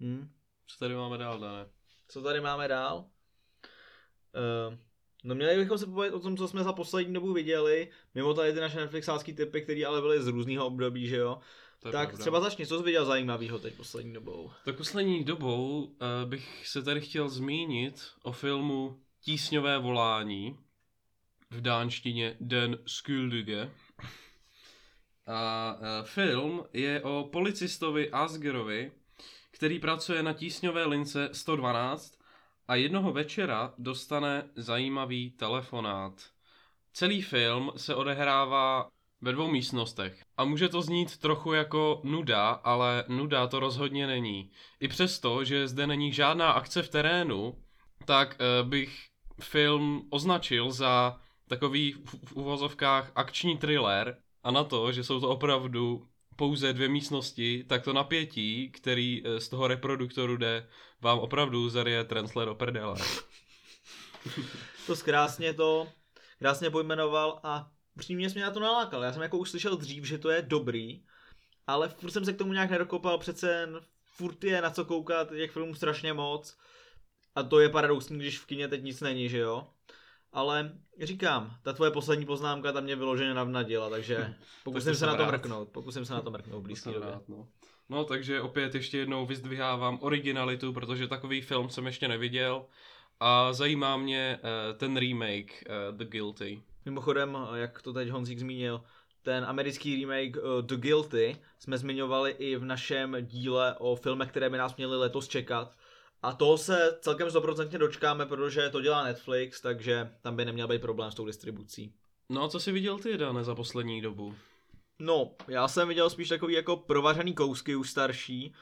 Hm? 0.00 0.30
Co 0.66 0.78
tady 0.78 0.94
máme 0.94 1.18
dál, 1.18 1.38
Dané? 1.40 1.66
Co 2.08 2.22
tady 2.22 2.40
máme 2.40 2.68
dál? 2.68 2.96
Uh, 2.98 4.74
no 5.24 5.34
měli 5.34 5.56
bychom 5.56 5.78
se 5.78 5.86
povědět 5.86 6.14
o 6.16 6.20
tom, 6.20 6.36
co 6.36 6.48
jsme 6.48 6.64
za 6.64 6.72
poslední 6.72 7.14
dobu 7.14 7.32
viděli, 7.32 7.90
mimo 8.14 8.34
tady 8.34 8.52
ty 8.52 8.60
naše 8.60 8.76
Netflixácký 8.76 9.32
typy, 9.32 9.62
které 9.62 9.86
ale 9.86 10.00
byly 10.00 10.22
z 10.22 10.26
různého 10.26 10.66
období, 10.66 11.08
že 11.08 11.16
jo? 11.16 11.38
To 11.80 11.88
je 11.88 11.92
tak 11.92 12.08
pravda. 12.08 12.22
třeba 12.22 12.40
začni, 12.40 12.66
co 12.66 12.78
jsi 12.78 12.84
viděl 12.84 13.04
zajímavého 13.04 13.58
teď 13.58 13.74
poslední 13.74 14.12
dobou? 14.12 14.50
Tak 14.64 14.76
poslední 14.76 15.24
dobou 15.24 15.84
uh, 15.84 15.94
bych 16.24 16.68
se 16.68 16.82
tady 16.82 17.00
chtěl 17.00 17.28
zmínit 17.28 18.06
o 18.22 18.32
filmu 18.32 19.00
Tísňové 19.20 19.78
volání, 19.78 20.58
v 21.50 21.60
dánštině 21.60 22.36
Den 22.40 22.78
Skyldige. 22.86 23.70
A 25.26 25.74
uh, 25.74 26.06
film 26.06 26.64
je 26.72 27.02
o 27.02 27.28
policistovi 27.32 28.10
Asgerovi, 28.10 28.92
který 29.50 29.78
pracuje 29.78 30.22
na 30.22 30.32
tísňové 30.32 30.84
lince 30.84 31.28
112 31.32 32.18
a 32.68 32.74
jednoho 32.74 33.12
večera 33.12 33.74
dostane 33.78 34.50
zajímavý 34.56 35.30
telefonát. 35.30 36.30
Celý 36.92 37.22
film 37.22 37.72
se 37.76 37.94
odehrává 37.94 38.90
ve 39.20 39.32
dvou 39.32 39.50
místnostech. 39.50 40.22
A 40.36 40.44
může 40.44 40.68
to 40.68 40.82
znít 40.82 41.16
trochu 41.16 41.52
jako 41.52 42.00
nuda, 42.04 42.48
ale 42.50 43.04
nuda 43.08 43.46
to 43.46 43.60
rozhodně 43.60 44.06
není. 44.06 44.50
I 44.80 44.88
přesto, 44.88 45.44
že 45.44 45.68
zde 45.68 45.86
není 45.86 46.12
žádná 46.12 46.50
akce 46.50 46.82
v 46.82 46.88
terénu, 46.88 47.58
tak 48.04 48.36
eh, 48.40 48.62
bych 48.62 49.06
film 49.40 50.06
označil 50.10 50.72
za 50.72 51.20
takový 51.48 51.92
v, 52.04 52.32
uvozovkách 52.32 53.12
akční 53.14 53.56
thriller 53.56 54.16
a 54.42 54.50
na 54.50 54.64
to, 54.64 54.92
že 54.92 55.04
jsou 55.04 55.20
to 55.20 55.28
opravdu 55.28 56.06
pouze 56.36 56.72
dvě 56.72 56.88
místnosti, 56.88 57.64
tak 57.68 57.82
to 57.84 57.92
napětí, 57.92 58.70
který 58.70 59.22
eh, 59.24 59.40
z 59.40 59.48
toho 59.48 59.68
reproduktoru 59.68 60.36
jde, 60.36 60.68
vám 61.00 61.18
opravdu 61.18 61.68
zarije 61.68 62.04
transler 62.04 62.48
do 62.48 62.54
prdele. 62.54 62.96
To 64.86 64.96
krásně 64.96 65.54
to, 65.54 65.88
krásně 66.38 66.70
pojmenoval 66.70 67.40
a 67.42 67.70
přímě 67.98 68.30
jsi 68.30 68.34
mě 68.34 68.44
na 68.44 68.50
to 68.50 68.60
nalákal. 68.60 69.02
Já 69.02 69.12
jsem 69.12 69.22
jako 69.22 69.38
už 69.38 69.50
slyšel 69.50 69.76
dřív, 69.76 70.04
že 70.04 70.18
to 70.18 70.30
je 70.30 70.42
dobrý, 70.42 71.02
ale 71.66 71.88
furt 71.88 72.10
jsem 72.10 72.24
se 72.24 72.32
k 72.32 72.38
tomu 72.38 72.52
nějak 72.52 72.70
nedokopal, 72.70 73.18
přece 73.18 73.68
furt 74.04 74.44
je 74.44 74.62
na 74.62 74.70
co 74.70 74.84
koukat, 74.84 75.30
těch 75.30 75.50
filmů 75.50 75.74
strašně 75.74 76.12
moc. 76.12 76.58
A 77.34 77.42
to 77.42 77.60
je 77.60 77.68
paradoxní, 77.68 78.18
když 78.18 78.38
v 78.38 78.46
kině 78.46 78.68
teď 78.68 78.82
nic 78.82 79.00
není, 79.00 79.28
že 79.28 79.38
jo? 79.38 79.66
Ale 80.32 80.72
říkám, 81.02 81.56
ta 81.62 81.72
tvoje 81.72 81.90
poslední 81.90 82.26
poznámka 82.26 82.72
tam 82.72 82.84
mě 82.84 82.96
vyloženě 82.96 83.34
navnadila, 83.34 83.90
takže 83.90 84.34
pokusím 84.64 84.92
to 84.92 84.98
se 84.98 85.06
na 85.06 85.16
to 85.16 85.26
mrknout, 85.26 85.68
pokusím 85.68 86.04
se 86.04 86.14
na 86.14 86.20
to 86.20 86.30
mrknout 86.30 86.60
v 86.60 86.62
blízké 86.62 86.82
Jsem 86.82 86.92
době. 86.92 87.10
rád, 87.10 87.28
no. 87.28 87.48
no 87.88 88.04
takže 88.04 88.40
opět 88.40 88.74
ještě 88.74 88.98
jednou 88.98 89.26
vyzdvihávám 89.26 89.98
originalitu, 90.00 90.72
protože 90.72 91.08
takový 91.08 91.40
film 91.40 91.70
jsem 91.70 91.86
ještě 91.86 92.08
neviděl 92.08 92.66
a 93.20 93.52
zajímá 93.52 93.96
mě 93.96 94.38
uh, 94.42 94.78
ten 94.78 94.96
remake 94.96 95.64
uh, 95.68 95.96
The 95.96 96.04
Guilty. 96.04 96.62
Mimochodem, 96.84 97.38
jak 97.54 97.82
to 97.82 97.92
teď 97.92 98.08
Honzík 98.08 98.38
zmínil, 98.38 98.82
ten 99.22 99.44
americký 99.44 99.96
remake 99.96 100.36
uh, 100.36 100.42
The 100.62 100.76
Guilty 100.76 101.36
jsme 101.58 101.78
zmiňovali 101.78 102.30
i 102.30 102.56
v 102.56 102.64
našem 102.64 103.16
díle 103.20 103.74
o 103.78 103.96
filmech, 103.96 104.28
které 104.28 104.50
by 104.50 104.58
nás 104.58 104.76
měly 104.76 104.96
letos 104.96 105.28
čekat. 105.28 105.76
A 106.22 106.32
toho 106.32 106.58
se 106.58 106.98
celkem 107.00 107.28
100% 107.28 107.78
dočkáme, 107.78 108.26
protože 108.26 108.68
to 108.70 108.80
dělá 108.80 109.04
Netflix, 109.04 109.60
takže 109.60 110.10
tam 110.22 110.36
by 110.36 110.44
neměl 110.44 110.68
být 110.68 110.82
problém 110.82 111.10
s 111.10 111.14
tou 111.14 111.26
distribucí. 111.26 111.92
No 112.28 112.42
a 112.42 112.48
co 112.48 112.60
jsi 112.60 112.72
viděl 112.72 112.98
ty, 112.98 113.18
Dane, 113.18 113.44
za 113.44 113.54
poslední 113.54 114.00
dobu? 114.00 114.34
No, 114.98 115.30
já 115.48 115.68
jsem 115.68 115.88
viděl 115.88 116.10
spíš 116.10 116.28
takový 116.28 116.54
jako 116.54 116.76
provařený 116.76 117.34
kousky 117.34 117.76
už 117.76 117.90
starší. 117.90 118.54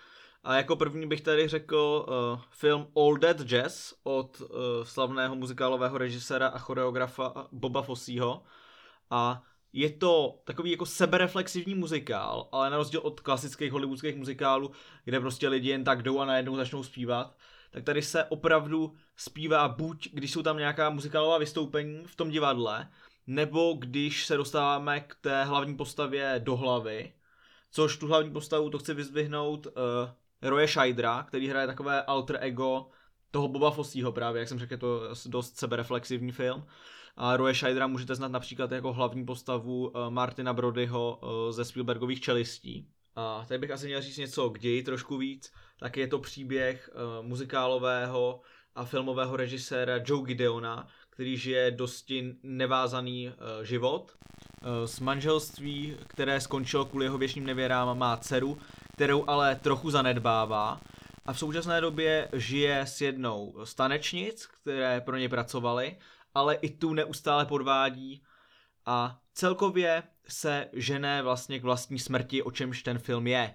A 0.47 0.57
jako 0.57 0.77
první 0.77 1.07
bych 1.07 1.21
tady 1.21 1.49
řekl 1.49 2.07
uh, 2.09 2.41
film 2.51 2.87
All 2.97 3.17
That 3.19 3.41
Jazz 3.41 3.95
od 4.03 4.41
uh, 4.41 4.47
slavného 4.83 5.37
muzikálového 5.37 5.99
režiséra 5.99 6.49
a 6.49 6.59
choreografa 6.59 7.49
Boba 7.53 7.83
Fossího. 7.83 8.43
A 9.11 9.43
je 9.73 9.91
to 9.91 10.41
takový 10.45 10.71
jako 10.71 10.87
sebereflexivní 10.87 11.75
muzikál, 11.75 12.49
ale 12.53 12.71
na 12.71 12.77
rozdíl 12.77 13.01
od 13.01 13.21
klasických 13.21 13.73
hollywoodských 13.73 14.17
muzikálů, 14.17 14.71
kde 15.05 15.21
prostě 15.21 15.49
lidi 15.49 15.69
jen 15.69 15.85
tak 15.85 16.03
jdou 16.03 16.19
a 16.19 16.25
najednou 16.25 16.57
začnou 16.57 16.83
zpívat, 16.83 17.37
tak 17.71 17.85
tady 17.85 18.03
se 18.03 18.25
opravdu 18.25 18.95
zpívá 19.17 19.69
buď, 19.69 20.09
když 20.13 20.33
jsou 20.33 20.43
tam 20.43 20.59
nějaká 20.59 20.91
muzikálová 20.91 21.39
vystoupení 21.39 22.03
v 22.07 22.17
tom 22.17 22.31
divadle, 22.31 22.89
nebo 23.27 23.73
když 23.79 24.27
se 24.27 24.37
dostáváme 24.37 25.01
k 25.01 25.15
té 25.21 25.45
hlavní 25.45 25.77
postavě 25.77 26.41
do 26.45 26.57
hlavy, 26.57 27.13
což 27.71 27.97
tu 27.97 28.07
hlavní 28.07 28.31
postavu 28.31 28.71
to 28.71 28.79
chci 28.79 28.95
vyzdvihnout 28.95 29.67
uh, 29.67 29.73
Roye 30.43 30.69
Scheidera, 30.69 31.23
který 31.23 31.49
hraje 31.49 31.67
takové 31.67 32.03
alter 32.03 32.39
ego 32.41 32.87
toho 33.31 33.49
Boba 33.49 33.71
Fossího 33.71 34.13
právě, 34.13 34.41
jak 34.41 34.49
jsem 34.49 34.59
řekl, 34.59 34.73
je 34.73 34.79
to 34.79 35.01
dost 35.27 35.59
sebereflexivní 35.59 36.33
film. 36.33 36.67
A 37.17 37.37
Roye 37.37 37.55
Scheidera 37.55 37.87
můžete 37.87 38.15
znát 38.15 38.33
například 38.33 38.73
jako 38.73 38.93
hlavní 38.93 39.25
postavu 39.25 39.89
uh, 39.89 40.11
Martina 40.11 40.53
Brodyho 40.53 41.19
uh, 41.23 41.53
ze 41.53 41.65
Spielbergových 41.65 42.21
čelistí. 42.21 42.89
A 43.17 43.45
tady 43.49 43.59
bych 43.59 43.71
asi 43.71 43.87
měl 43.87 44.03
říct 44.03 44.17
něco 44.17 44.51
k 44.51 44.59
ději 44.59 44.83
trošku 44.83 45.17
víc, 45.17 45.53
tak 45.81 45.97
je 45.97 46.07
to 46.07 46.19
příběh 46.19 46.91
uh, 46.95 47.27
muzikálového 47.27 48.41
a 48.75 48.85
filmového 48.85 49.37
režiséra 49.37 49.95
Joe 50.07 50.27
Gideona, 50.27 50.87
který 51.11 51.37
žije 51.37 51.71
dosti 51.71 52.35
nevázaný 52.43 53.33
život. 53.63 54.13
Z 54.85 55.01
manželství, 55.01 55.97
které 56.07 56.41
skončilo 56.41 56.85
kvůli 56.85 57.05
jeho 57.05 57.19
věčným 57.19 57.47
nevěrám, 57.47 57.99
má 57.99 58.17
dceru, 58.17 58.59
kterou 58.97 59.29
ale 59.29 59.57
trochu 59.57 59.91
zanedbává. 59.91 60.81
A 61.27 61.33
v 61.33 61.39
současné 61.39 61.81
době 61.81 62.29
žije 62.33 62.81
s 62.81 63.01
jednou 63.01 63.55
z 63.65 63.75
tanečnic, 63.75 64.47
které 64.47 65.01
pro 65.01 65.17
ně 65.17 65.29
pracovaly, 65.29 65.97
ale 66.35 66.55
i 66.55 66.71
tu 66.71 66.95
neustále 66.95 67.47
podvádí 67.47 68.23
a 68.87 69.21
celkově 69.33 70.03
se 70.29 70.69
žené 70.73 71.23
vlastně 71.23 71.61
k 71.61 71.63
vlastní 71.63 71.99
smrti, 71.99 72.43
o 72.43 72.51
čemž 72.51 72.83
ten 72.83 72.99
film 72.99 73.27
je. 73.27 73.55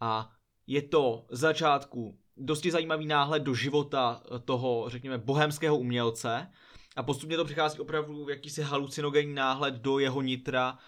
A 0.00 0.30
je 0.66 0.82
to 0.82 1.26
z 1.30 1.40
začátku 1.40 2.18
dosti 2.36 2.70
zajímavý 2.70 3.06
náhled 3.06 3.42
do 3.42 3.54
života 3.54 4.22
toho, 4.44 4.84
řekněme, 4.88 5.18
bohemského 5.18 5.78
umělce 5.78 6.50
a 6.96 7.02
postupně 7.02 7.36
to 7.36 7.44
přichází 7.44 7.78
opravdu 7.78 8.24
v 8.24 8.30
jakýsi 8.30 8.62
halucinogenní 8.62 9.34
náhled 9.34 9.74
do 9.74 9.98
jeho 9.98 10.22
nitra 10.22 10.78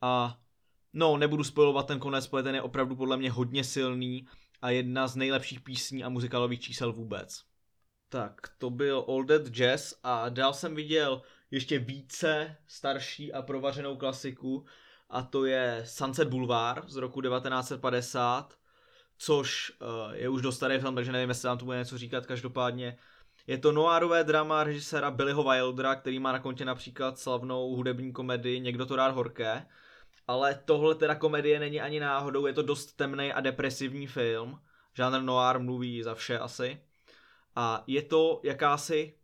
a 0.00 0.38
no, 0.92 1.16
nebudu 1.16 1.44
spojovat 1.44 1.86
ten 1.86 1.98
konec, 1.98 2.26
protože 2.26 2.42
ten 2.42 2.54
je 2.54 2.62
opravdu 2.62 2.96
podle 2.96 3.16
mě 3.16 3.30
hodně 3.30 3.64
silný 3.64 4.26
a 4.62 4.70
jedna 4.70 5.08
z 5.08 5.16
nejlepších 5.16 5.60
písní 5.60 6.04
a 6.04 6.08
muzikálových 6.08 6.60
čísel 6.60 6.92
vůbec. 6.92 7.42
Tak, 8.08 8.34
to 8.58 8.70
byl 8.70 9.04
All 9.08 9.24
That 9.24 9.46
Jazz 9.46 9.94
a 10.02 10.28
dál 10.28 10.54
jsem 10.54 10.74
viděl 10.74 11.22
ještě 11.50 11.78
více 11.78 12.56
starší 12.66 13.32
a 13.32 13.42
provařenou 13.42 13.96
klasiku 13.96 14.64
a 15.10 15.22
to 15.22 15.44
je 15.44 15.82
Sunset 15.86 16.28
Boulevard 16.28 16.88
z 16.88 16.96
roku 16.96 17.20
1950, 17.20 18.58
což 19.18 19.72
uh, 19.80 20.14
je 20.14 20.28
už 20.28 20.42
dost 20.42 20.56
starý 20.56 20.78
film, 20.78 20.94
takže 20.94 21.12
nevím, 21.12 21.28
jestli 21.28 21.48
vám 21.48 21.58
to 21.58 21.64
bude 21.64 21.78
něco 21.78 21.98
říkat, 21.98 22.26
každopádně 22.26 22.98
je 23.46 23.58
to 23.58 23.72
noárové 23.72 24.24
drama 24.24 24.64
režiséra 24.64 25.10
Billyho 25.10 25.44
Wildera, 25.44 25.94
který 25.94 26.18
má 26.18 26.32
na 26.32 26.38
kontě 26.38 26.64
například 26.64 27.18
slavnou 27.18 27.76
hudební 27.76 28.12
komedii 28.12 28.60
Někdo 28.60 28.86
to 28.86 28.96
rád 28.96 29.14
horké, 29.14 29.66
ale 30.28 30.60
tohle 30.64 30.94
teda 30.94 31.14
komedie 31.14 31.60
není 31.60 31.80
ani 31.80 32.00
náhodou, 32.00 32.46
je 32.46 32.52
to 32.52 32.62
dost 32.62 32.92
temný 32.92 33.32
a 33.32 33.40
depresivní 33.40 34.06
film, 34.06 34.60
žánr 34.94 35.22
noir 35.22 35.58
mluví 35.58 36.02
za 36.02 36.14
vše 36.14 36.38
asi 36.38 36.80
a 37.56 37.84
je 37.86 38.02
to 38.02 38.40
jakási 38.42 39.14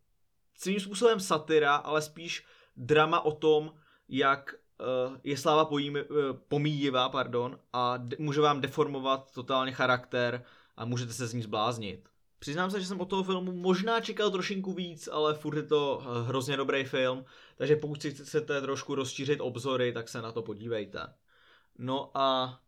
svým 0.55 0.81
způsobem 0.81 1.21
satira, 1.21 1.75
ale 1.75 2.03
spíš 2.03 2.47
drama 2.77 3.21
o 3.21 3.33
tom, 3.33 3.75
jak 4.09 4.55
uh, 4.55 5.17
je 5.25 5.37
sláva 5.37 5.64
pojím, 5.64 5.95
uh, 5.95 6.03
pomíjivá 6.49 7.09
pardon, 7.09 7.59
a 7.73 7.97
de- 7.97 8.17
může 8.19 8.40
vám 8.40 8.61
deformovat 8.61 9.33
totálně 9.33 9.73
charakter 9.73 10.45
a 10.77 10.85
můžete 10.85 11.12
se 11.12 11.27
z 11.27 11.35
ní 11.35 11.43
zbláznit. 11.43 12.09
Přiznám 12.44 12.70
se, 12.70 12.80
že 12.80 12.87
jsem 12.87 13.00
od 13.00 13.11
toho 13.11 13.24
filmu 13.24 13.52
možná 13.52 14.00
čekal 14.00 14.30
trošinku 14.30 14.72
víc, 14.72 15.09
ale 15.12 15.35
furt 15.35 15.57
je 15.57 15.62
to 15.62 15.96
uh, 15.96 16.28
hrozně 16.28 16.57
dobrý 16.57 16.85
film, 16.85 17.24
takže 17.57 17.76
pokud 17.76 18.02
si 18.02 18.14
chcete 18.14 18.61
trošku 18.61 18.94
rozšířit 18.94 19.40
obzory, 19.40 19.92
tak 19.92 20.09
se 20.09 20.22
na 20.22 20.33
to 20.33 20.42
podívejte. 20.42 21.00
No 21.78 22.11
a 22.14 22.59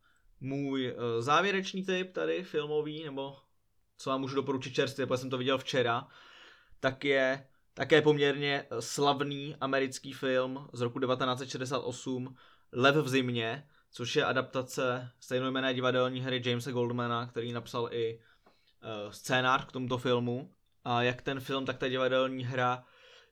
můj 0.40 0.92
uh, 0.92 1.22
závěrečný 1.22 1.84
tip 1.84 2.12
tady 2.12 2.44
filmový, 2.44 3.04
nebo 3.04 3.36
co 3.98 4.10
vám 4.10 4.20
můžu 4.20 4.34
doporučit 4.34 4.74
čerstvě, 4.74 5.06
protože 5.06 5.20
jsem 5.20 5.30
to 5.30 5.38
viděl 5.38 5.58
včera, 5.58 6.08
tak 6.80 7.04
je 7.04 7.46
také 7.74 8.02
poměrně 8.02 8.66
slavný 8.80 9.56
americký 9.60 10.12
film 10.12 10.68
z 10.72 10.80
roku 10.80 11.00
1968 11.00 12.36
Lev 12.72 12.96
v 12.96 13.08
zimě, 13.08 13.68
což 13.90 14.16
je 14.16 14.24
adaptace 14.24 15.10
stejnojmenné 15.20 15.74
divadelní 15.74 16.20
hry 16.20 16.42
Jamesa 16.44 16.70
Goldmana, 16.70 17.26
který 17.26 17.52
napsal 17.52 17.88
i 17.92 18.20
scénář 19.10 19.64
k 19.64 19.72
tomuto 19.72 19.98
filmu. 19.98 20.52
A 20.84 21.02
jak 21.02 21.22
ten 21.22 21.40
film, 21.40 21.66
tak 21.66 21.78
ta 21.78 21.88
divadelní 21.88 22.44
hra 22.44 22.84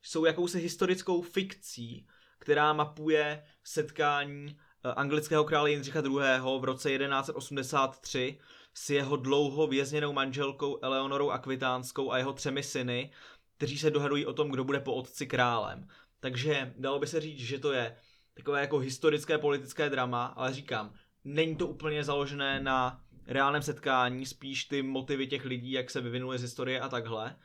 jsou 0.03 0.25
jakousi 0.25 0.61
historickou 0.61 1.23
fikcí, 1.23 2.07
která 2.39 2.73
mapuje 2.73 3.45
setkání 3.65 4.47
uh, 4.47 4.93
anglického 4.97 5.45
krále 5.45 5.71
Jindřicha 5.71 6.01
II. 6.01 6.59
v 6.59 6.65
roce 6.65 6.99
1183 6.99 8.39
s 8.75 8.91
jeho 8.91 9.17
dlouho 9.17 9.67
vězněnou 9.67 10.13
manželkou 10.13 10.79
Eleonorou 10.83 11.31
Akvitánskou 11.31 12.13
a 12.13 12.19
jeho 12.19 12.33
třemi 12.33 12.63
syny, 12.63 13.11
kteří 13.57 13.79
se 13.79 13.91
dohadují 13.91 14.27
o 14.27 14.33
tom, 14.33 14.51
kdo 14.51 14.65
bude 14.65 14.81
po 14.81 14.95
otci 14.95 15.27
králem. 15.27 15.89
Takže 16.21 16.75
dalo 16.77 16.99
by 16.99 17.07
se 17.07 17.21
říct, 17.21 17.39
že 17.39 17.59
to 17.59 17.73
je 17.73 17.97
takové 18.35 18.61
jako 18.61 18.79
historické 18.79 19.39
politické 19.39 19.91
drama, 19.91 20.27
ale 20.27 20.55
říkám, 20.55 20.95
není 21.25 21.57
to 21.57 21.67
úplně 21.67 22.05
založené 22.05 22.61
na 22.61 23.04
reálném 23.27 23.63
setkání, 23.63 24.27
spíš 24.27 24.65
ty 24.65 24.83
motivy 24.83 25.27
těch 25.27 25.45
lidí, 25.45 25.73
jak 25.73 25.91
se 25.91 26.01
vyvinuli 26.01 26.39
z 26.39 26.43
historie 26.43 26.81
a 26.81 26.89
takhle. 26.89 27.37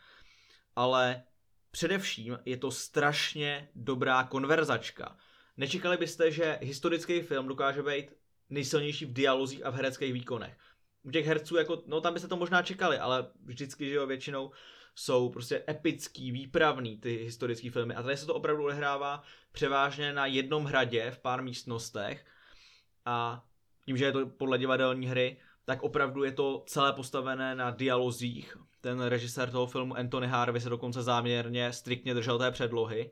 Ale 0.76 1.24
především 1.72 2.40
je 2.46 2.58
to 2.58 2.72
strašně 2.72 3.70
dobrá 3.76 4.24
konverzačka. 4.24 5.18
Nečekali 5.58 5.98
byste, 5.98 6.32
že 6.32 6.60
historický 6.62 7.22
film 7.22 7.48
dokáže 7.48 7.84
být 7.84 8.14
nejsilnější 8.50 9.06
v 9.06 9.14
dialozích 9.14 9.66
a 9.66 9.70
v 9.70 9.76
hereckých 9.76 10.14
výkonech. 10.14 10.58
U 11.04 11.12
těch 11.12 11.26
herců, 11.26 11.56
jako, 11.56 11.84
no 11.88 12.02
tam 12.02 12.14
byste 12.14 12.28
to 12.28 12.38
možná 12.38 12.62
čekali, 12.62 12.98
ale 12.98 13.28
vždycky, 13.46 13.90
že 13.90 13.96
jo, 13.96 14.08
většinou 14.08 14.52
jsou 14.96 15.30
prostě 15.30 15.64
epický, 15.70 16.32
výpravný 16.32 16.98
ty 16.98 17.16
historické 17.18 17.72
filmy. 17.72 17.96
A 17.96 18.04
tady 18.04 18.18
se 18.18 18.26
to 18.26 18.36
opravdu 18.36 18.64
odehrává 18.64 19.24
převážně 19.52 20.14
na 20.14 20.26
jednom 20.26 20.66
hradě 20.66 21.12
v 21.12 21.20
pár 21.20 21.44
místnostech. 21.44 22.26
A 23.06 23.46
tím, 23.86 23.98
že 23.98 24.06
je 24.06 24.12
to 24.12 24.28
podle 24.28 24.58
divadelní 24.58 25.08
hry, 25.08 25.38
tak 25.70 25.84
opravdu 25.84 26.24
je 26.24 26.32
to 26.32 26.64
celé 26.68 26.94
postavené 26.94 27.56
na 27.56 27.72
dialozích. 27.72 28.58
Ten 28.82 29.02
režisér 29.02 29.52
toho 29.52 29.68
filmu 29.68 29.98
Anthony 29.98 30.28
Harvey 30.28 30.62
se 30.62 30.70
dokonce 30.70 31.04
záměrně 31.04 31.74
striktně 31.74 32.14
držel 32.14 32.38
té 32.38 32.52
předlohy. 32.52 33.12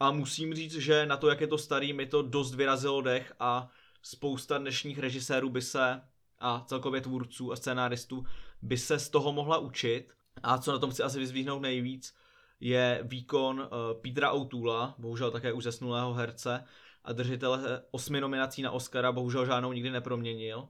A 0.00 0.10
musím 0.10 0.54
říct, 0.54 0.72
že 0.72 1.06
na 1.06 1.16
to, 1.16 1.28
jak 1.28 1.40
je 1.40 1.46
to 1.46 1.58
starý, 1.58 1.92
mi 1.92 2.06
to 2.06 2.22
dost 2.22 2.54
vyrazilo 2.54 3.02
dech 3.02 3.32
a 3.40 3.68
spousta 4.02 4.58
dnešních 4.58 4.98
režisérů 4.98 5.50
by 5.50 5.62
se 5.62 6.00
a 6.38 6.64
celkově 6.66 7.00
tvůrců 7.00 7.52
a 7.52 7.56
scénáristů 7.56 8.24
by 8.62 8.76
se 8.76 8.98
z 8.98 9.08
toho 9.08 9.32
mohla 9.32 9.58
učit. 9.58 10.12
A 10.42 10.58
co 10.58 10.72
na 10.72 10.78
tom 10.78 10.90
chci 10.90 11.02
asi 11.02 11.18
vyzvíhnout 11.18 11.62
nejvíc, 11.62 12.14
je 12.60 13.00
výkon 13.02 13.60
uh, 13.60 14.00
Petra 14.02 14.30
O'Toola, 14.30 14.94
bohužel 14.98 15.30
také 15.30 15.52
už 15.52 15.64
zesnulého 15.64 16.14
herce 16.14 16.64
a 17.04 17.12
držitele 17.12 17.82
osmi 17.90 18.20
nominací 18.20 18.62
na 18.62 18.70
Oscara, 18.70 19.12
bohužel 19.12 19.46
žádnou 19.46 19.72
nikdy 19.72 19.90
neproměnil. 19.90 20.68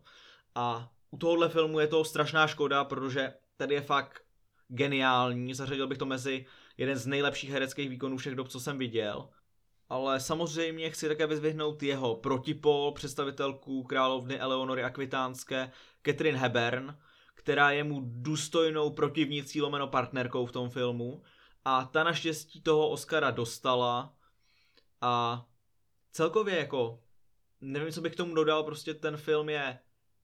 A 0.54 0.92
u 1.10 1.18
tohohle 1.18 1.48
filmu 1.48 1.80
je 1.80 1.86
to 1.86 2.04
strašná 2.04 2.46
škoda, 2.46 2.84
protože 2.84 3.34
tady 3.56 3.74
je 3.74 3.80
fakt 3.80 4.22
geniální, 4.68 5.54
zařadil 5.54 5.86
bych 5.86 5.98
to 5.98 6.06
mezi 6.06 6.46
jeden 6.76 6.96
z 6.96 7.06
nejlepších 7.06 7.50
hereckých 7.50 7.88
výkonů 7.90 8.16
všech 8.16 8.34
dob, 8.34 8.48
co 8.48 8.60
jsem 8.60 8.78
viděl. 8.78 9.28
Ale 9.88 10.20
samozřejmě 10.20 10.90
chci 10.90 11.08
také 11.08 11.26
vyzvihnout 11.26 11.82
jeho 11.82 12.16
protipol, 12.16 12.92
představitelku 12.92 13.82
královny 13.82 14.40
Eleonory 14.40 14.84
Akvitánské, 14.84 15.72
Catherine 16.06 16.38
Hebern, 16.38 16.98
která 17.34 17.70
je 17.70 17.84
mu 17.84 18.00
důstojnou 18.04 18.90
protivnicí 18.90 19.60
lomeno 19.60 19.88
partnerkou 19.88 20.46
v 20.46 20.52
tom 20.52 20.70
filmu. 20.70 21.22
A 21.64 21.84
ta 21.84 22.04
naštěstí 22.04 22.62
toho 22.62 22.88
Oscara 22.88 23.30
dostala. 23.30 24.14
A 25.00 25.46
celkově 26.12 26.58
jako, 26.58 27.02
nevím, 27.60 27.92
co 27.92 28.00
bych 28.00 28.12
k 28.12 28.16
tomu 28.16 28.34
dodal, 28.34 28.64
prostě 28.64 28.94
ten 28.94 29.16
film 29.16 29.48
je 29.48 29.78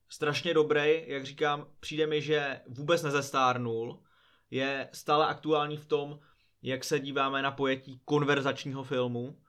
strašně 0.09 0.53
dobrý, 0.53 1.03
jak 1.07 1.25
říkám, 1.25 1.67
přijde 1.79 2.07
mi, 2.07 2.21
že 2.21 2.61
vůbec 2.67 3.03
nezestárnul. 3.03 4.03
Je 4.51 4.89
stále 4.93 5.25
aktuální 5.25 5.77
v 5.77 5.85
tom, 5.85 6.19
jak 6.61 6.83
se 6.83 6.99
díváme 6.99 7.41
na 7.41 7.51
pojetí 7.51 8.01
konverzačního 8.05 8.83
filmu. 8.83 9.41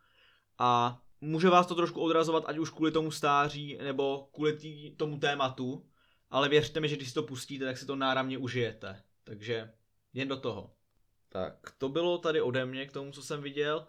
A 0.59 1.01
může 1.21 1.49
vás 1.49 1.67
to 1.67 1.75
trošku 1.75 2.01
odrazovat, 2.01 2.45
ať 2.47 2.59
už 2.59 2.71
kvůli 2.71 2.93
tomu 2.93 3.11
stáří, 3.11 3.79
nebo 3.83 4.29
kvůli 4.33 4.53
tý, 4.53 4.97
tomu 4.97 5.19
tématu 5.19 5.89
ale 6.31 6.49
věřte 6.49 6.81
mi, 6.81 6.89
že 6.89 6.97
když 6.97 7.09
si 7.09 7.15
to 7.15 7.23
pustíte, 7.23 7.65
tak 7.65 7.79
si 7.79 7.87
to 7.87 7.97
náramně 7.97 8.39
užijete. 8.39 9.03
Takže 9.25 9.73
jen 10.13 10.29
do 10.29 10.37
toho. 10.37 10.75
Tak, 11.29 11.73
to 11.79 11.89
bylo 11.89 12.19
tady 12.19 12.41
ode 12.41 12.67
mě 12.67 12.87
k 12.87 12.93
tomu, 12.93 13.13
co 13.13 13.23
jsem 13.23 13.43
viděl. 13.43 13.87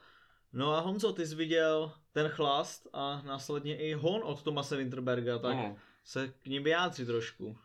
No 0.53 0.73
a 0.73 0.79
Honzo, 0.79 1.13
ty 1.13 1.27
jsi 1.27 1.36
viděl 1.36 1.93
ten 2.12 2.29
chlast 2.29 2.88
a 2.93 3.21
následně 3.21 3.77
i 3.77 3.93
Hon 3.93 4.21
od 4.23 4.43
Tomase 4.43 4.77
Winterberga, 4.77 5.39
tak 5.39 5.55
No. 5.55 5.77
Se 6.03 6.33
k 6.43 6.45
ním 6.45 6.63
vyjádři 6.63 7.05
trošku. 7.05 7.57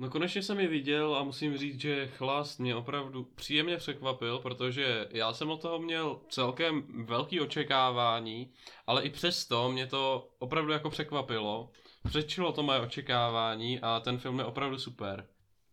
No 0.00 0.10
konečně 0.10 0.42
jsem 0.42 0.60
ji 0.60 0.66
viděl 0.66 1.16
a 1.16 1.22
musím 1.22 1.56
říct, 1.56 1.80
že 1.80 2.08
Chlast 2.08 2.60
mě 2.60 2.74
opravdu 2.74 3.24
příjemně 3.24 3.76
překvapil, 3.76 4.38
protože 4.38 5.08
já 5.10 5.32
jsem 5.32 5.50
od 5.50 5.62
toho 5.62 5.78
měl 5.78 6.20
celkem 6.28 7.04
velký 7.04 7.40
očekávání, 7.40 8.52
ale 8.86 9.02
i 9.02 9.10
přesto 9.10 9.72
mě 9.72 9.86
to 9.86 10.30
opravdu 10.38 10.72
jako 10.72 10.90
překvapilo. 10.90 11.70
Přečilo 12.08 12.52
to 12.52 12.62
moje 12.62 12.80
očekávání 12.80 13.80
a 13.80 14.00
ten 14.00 14.18
film 14.18 14.38
je 14.38 14.44
opravdu 14.44 14.78
super. 14.78 15.26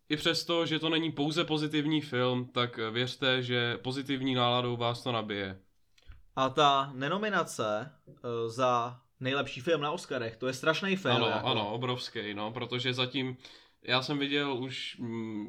I 0.09 0.17
přesto, 0.17 0.65
že 0.65 0.79
to 0.79 0.89
není 0.89 1.11
pouze 1.11 1.43
pozitivní 1.43 2.01
film, 2.01 2.47
tak 2.47 2.77
věřte, 2.91 3.43
že 3.43 3.77
pozitivní 3.77 4.35
náladou 4.35 4.77
vás 4.77 5.03
to 5.03 5.11
nabije. 5.11 5.59
A 6.35 6.49
ta 6.49 6.91
nenominace 6.93 7.91
uh, 8.07 8.13
za 8.47 9.01
nejlepší 9.19 9.61
film 9.61 9.81
na 9.81 9.91
Oscarech, 9.91 10.37
to 10.37 10.47
je 10.47 10.53
strašný 10.53 10.95
film. 10.95 11.15
Ano, 11.15 11.27
jako. 11.27 11.47
ano, 11.47 11.71
obrovský, 11.73 12.33
no, 12.33 12.51
protože 12.51 12.93
zatím 12.93 13.37
já 13.83 14.01
jsem 14.01 14.19
viděl 14.19 14.53
už 14.53 14.97
mm, 14.99 15.47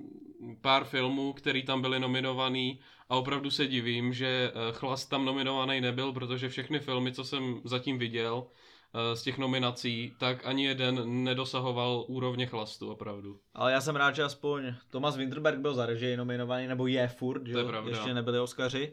pár 0.61 0.85
filmů, 0.85 1.33
který 1.33 1.63
tam 1.63 1.83
byly 1.83 2.01
nominovaný 2.01 2.81
a 3.09 3.17
opravdu 3.17 3.51
se 3.51 3.67
divím, 3.67 4.13
že 4.13 4.53
eh, 4.55 4.73
Chlast 4.73 5.11
tam 5.11 5.25
nominovaný 5.25 5.81
nebyl, 5.81 6.13
protože 6.13 6.49
všechny 6.49 6.79
filmy, 6.79 7.13
co 7.13 7.25
jsem 7.25 7.61
zatím 7.65 7.99
viděl 7.99 8.47
eh, 8.95 9.17
z 9.17 9.23
těch 9.23 9.39
nominací, 9.39 10.13
tak 10.19 10.47
ani 10.47 10.65
jeden 10.65 11.25
nedosahoval 11.25 12.05
úrovně 12.09 12.47
Chlastu, 12.47 12.91
opravdu. 12.91 13.41
Ale 13.55 13.73
já 13.73 13.81
jsem 13.81 13.97
rád, 13.97 14.15
že 14.15 14.23
aspoň 14.23 14.75
Thomas 14.91 15.17
Winterberg 15.17 15.59
byl 15.59 15.75
za 15.75 15.87
režii 15.87 16.17
nominovaný, 16.17 16.67
nebo 16.67 16.87
je 16.87 17.09
furt, 17.09 17.47
že 17.47 17.53
To 17.53 17.59
je 17.59 17.65
pravda. 17.65 17.91
ještě 17.91 18.15
nebyli 18.15 18.41
Oscaři. 18.41 18.93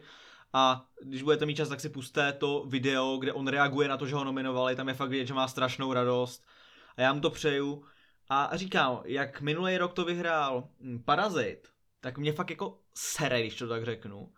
A 0.52 0.86
když 1.02 1.22
budete 1.22 1.46
mít 1.46 1.54
čas, 1.54 1.68
tak 1.68 1.80
si 1.80 1.88
puste 1.88 2.32
to 2.32 2.64
video, 2.66 3.16
kde 3.16 3.32
on 3.32 3.48
reaguje 3.48 3.88
na 3.88 3.96
to, 3.96 4.06
že 4.06 4.14
ho 4.14 4.24
nominovali, 4.24 4.76
tam 4.76 4.88
je 4.88 4.94
fakt 4.94 5.10
vidět, 5.10 5.26
že 5.26 5.34
má 5.34 5.48
strašnou 5.48 5.92
radost. 5.92 6.44
A 6.96 7.00
já 7.00 7.12
mu 7.12 7.20
to 7.20 7.30
přeju. 7.30 7.84
A 8.28 8.50
říkám, 8.56 9.02
jak 9.04 9.40
minulý 9.40 9.78
rok 9.78 9.92
to 9.92 10.04
vyhrál 10.04 10.68
hm, 10.80 11.02
Parazit, 11.04 11.68
tak 12.00 12.18
mě 12.18 12.32
fakt 12.32 12.50
jako 12.50 12.78
sere, 12.94 13.40
když 13.40 13.56
to 13.56 13.68
tak 13.68 13.84
řeknu, 13.84 14.32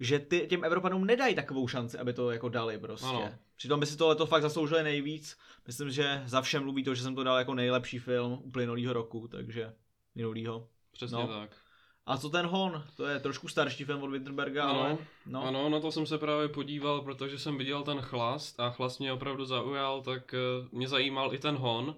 že 0.00 0.18
ty, 0.18 0.46
těm 0.46 0.64
Evropanům 0.64 1.04
nedají 1.06 1.34
takovou 1.34 1.68
šanci, 1.68 1.98
aby 1.98 2.12
to 2.12 2.30
jako 2.30 2.48
dali 2.48 2.78
prostě. 2.78 3.06
Ano. 3.06 3.32
Přitom 3.56 3.80
by 3.80 3.86
si 3.86 3.96
tohle 3.96 4.16
to 4.16 4.26
fakt 4.26 4.42
zasloužili 4.42 4.82
nejvíc. 4.82 5.38
Myslím, 5.66 5.90
že 5.90 6.22
za 6.26 6.40
všem 6.42 6.62
mluví 6.62 6.84
to, 6.84 6.94
že 6.94 7.02
jsem 7.02 7.14
to 7.14 7.24
dal 7.24 7.38
jako 7.38 7.54
nejlepší 7.54 7.98
film 7.98 8.38
uplynulýho 8.42 8.92
roku, 8.92 9.28
takže 9.28 9.74
minulýho. 10.14 10.68
Přesně 10.92 11.16
No. 11.18 11.28
tak. 11.28 11.50
A 12.06 12.16
co 12.16 12.30
ten 12.30 12.46
Hon? 12.46 12.84
To 12.96 13.06
je 13.06 13.20
trošku 13.20 13.48
starší 13.48 13.84
film 13.84 14.02
od 14.02 14.10
Winterberga, 14.10 14.64
Ano. 14.64 14.80
ale 14.80 14.98
no. 15.26 15.44
Ano, 15.44 15.68
na 15.68 15.80
to 15.80 15.92
jsem 15.92 16.06
se 16.06 16.18
právě 16.18 16.48
podíval, 16.48 17.00
protože 17.00 17.38
jsem 17.38 17.58
viděl 17.58 17.82
ten 17.82 18.00
chlast 18.00 18.60
a 18.60 18.70
chlast 18.70 19.00
mě 19.00 19.12
opravdu 19.12 19.44
zaujal, 19.44 20.02
tak 20.02 20.34
eh, 20.34 20.68
mě 20.72 20.88
zajímal 20.88 21.34
i 21.34 21.38
ten 21.38 21.56
hon. 21.56 21.96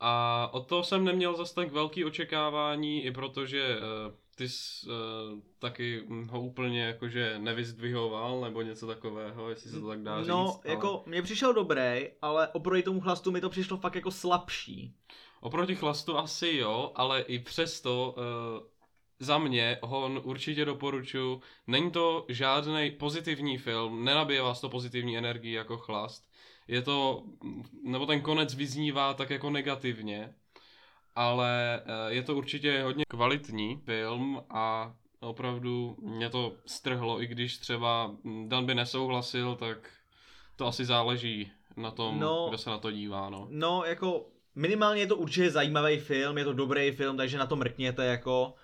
A 0.00 0.48
od 0.52 0.66
toho 0.66 0.84
jsem 0.84 1.04
neměl 1.04 1.36
zas 1.36 1.52
tak 1.52 1.72
velký 1.72 2.04
očekávání, 2.04 3.04
i 3.04 3.10
protože 3.10 3.78
eh, 3.78 4.12
ty 4.36 4.48
jsi 4.48 4.86
eh, 4.90 5.40
taky 5.58 6.04
ho 6.30 6.40
úplně 6.40 6.82
jakože 6.84 7.38
nevyzdvihoval, 7.38 8.40
nebo 8.40 8.62
něco 8.62 8.86
takového, 8.86 9.50
jestli 9.50 9.70
se 9.70 9.80
to 9.80 9.88
tak 9.88 10.02
dá 10.02 10.18
říct. 10.18 10.28
No, 10.28 10.60
ale 10.64 10.74
jako 10.74 11.02
mně 11.06 11.22
přišel 11.22 11.54
dobrý, 11.54 12.08
ale 12.22 12.48
oproti 12.48 12.82
tomu 12.82 13.00
chlastu 13.00 13.30
mi 13.30 13.40
to 13.40 13.50
přišlo 13.50 13.76
fakt 13.76 13.94
jako 13.94 14.10
slabší. 14.10 14.94
Oproti 15.40 15.74
chlastu 15.74 16.18
asi 16.18 16.48
jo, 16.48 16.92
ale 16.94 17.20
i 17.20 17.38
přesto 17.38 18.14
uh, 18.16 18.66
za 19.20 19.38
mě 19.38 19.78
hon 19.82 20.20
určitě 20.24 20.64
doporučuji. 20.64 21.40
Není 21.66 21.90
to 21.90 22.24
žádný 22.28 22.90
pozitivní 22.90 23.58
film, 23.58 24.04
nenabije 24.04 24.42
vás 24.42 24.60
to 24.60 24.68
pozitivní 24.68 25.18
energii 25.18 25.52
jako 25.52 25.76
chlast. 25.76 26.28
Je 26.68 26.82
to, 26.82 27.22
nebo 27.84 28.06
ten 28.06 28.20
konec 28.20 28.54
vyznívá 28.54 29.14
tak 29.14 29.30
jako 29.30 29.50
negativně, 29.50 30.34
ale 31.14 31.80
eh, 31.84 32.14
je 32.14 32.22
to 32.22 32.36
určitě 32.36 32.82
hodně 32.82 33.04
kvalitní 33.08 33.76
film 33.84 34.42
a 34.50 34.94
opravdu 35.20 35.96
mě 36.02 36.30
to 36.30 36.52
strhlo, 36.66 37.22
i 37.22 37.26
když 37.26 37.58
třeba 37.58 38.16
Dan 38.46 38.66
by 38.66 38.74
nesouhlasil, 38.74 39.54
tak 39.56 39.90
to 40.56 40.66
asi 40.66 40.84
záleží 40.84 41.52
na 41.76 41.90
tom, 41.90 42.20
No. 42.20 42.46
kdo 42.48 42.58
se 42.58 42.70
na 42.70 42.78
to 42.78 42.90
dívá, 42.90 43.30
no. 43.30 43.46
No, 43.50 43.84
jako 43.84 44.26
minimálně 44.54 45.00
je 45.00 45.06
to 45.06 45.16
určitě 45.16 45.50
zajímavý 45.50 45.96
film, 45.98 46.38
je 46.38 46.44
to 46.44 46.52
dobrý 46.52 46.90
film, 46.90 47.16
takže 47.16 47.38
na 47.38 47.46
to 47.46 47.56
mrkněte 47.56 48.04
jako. 48.04 48.54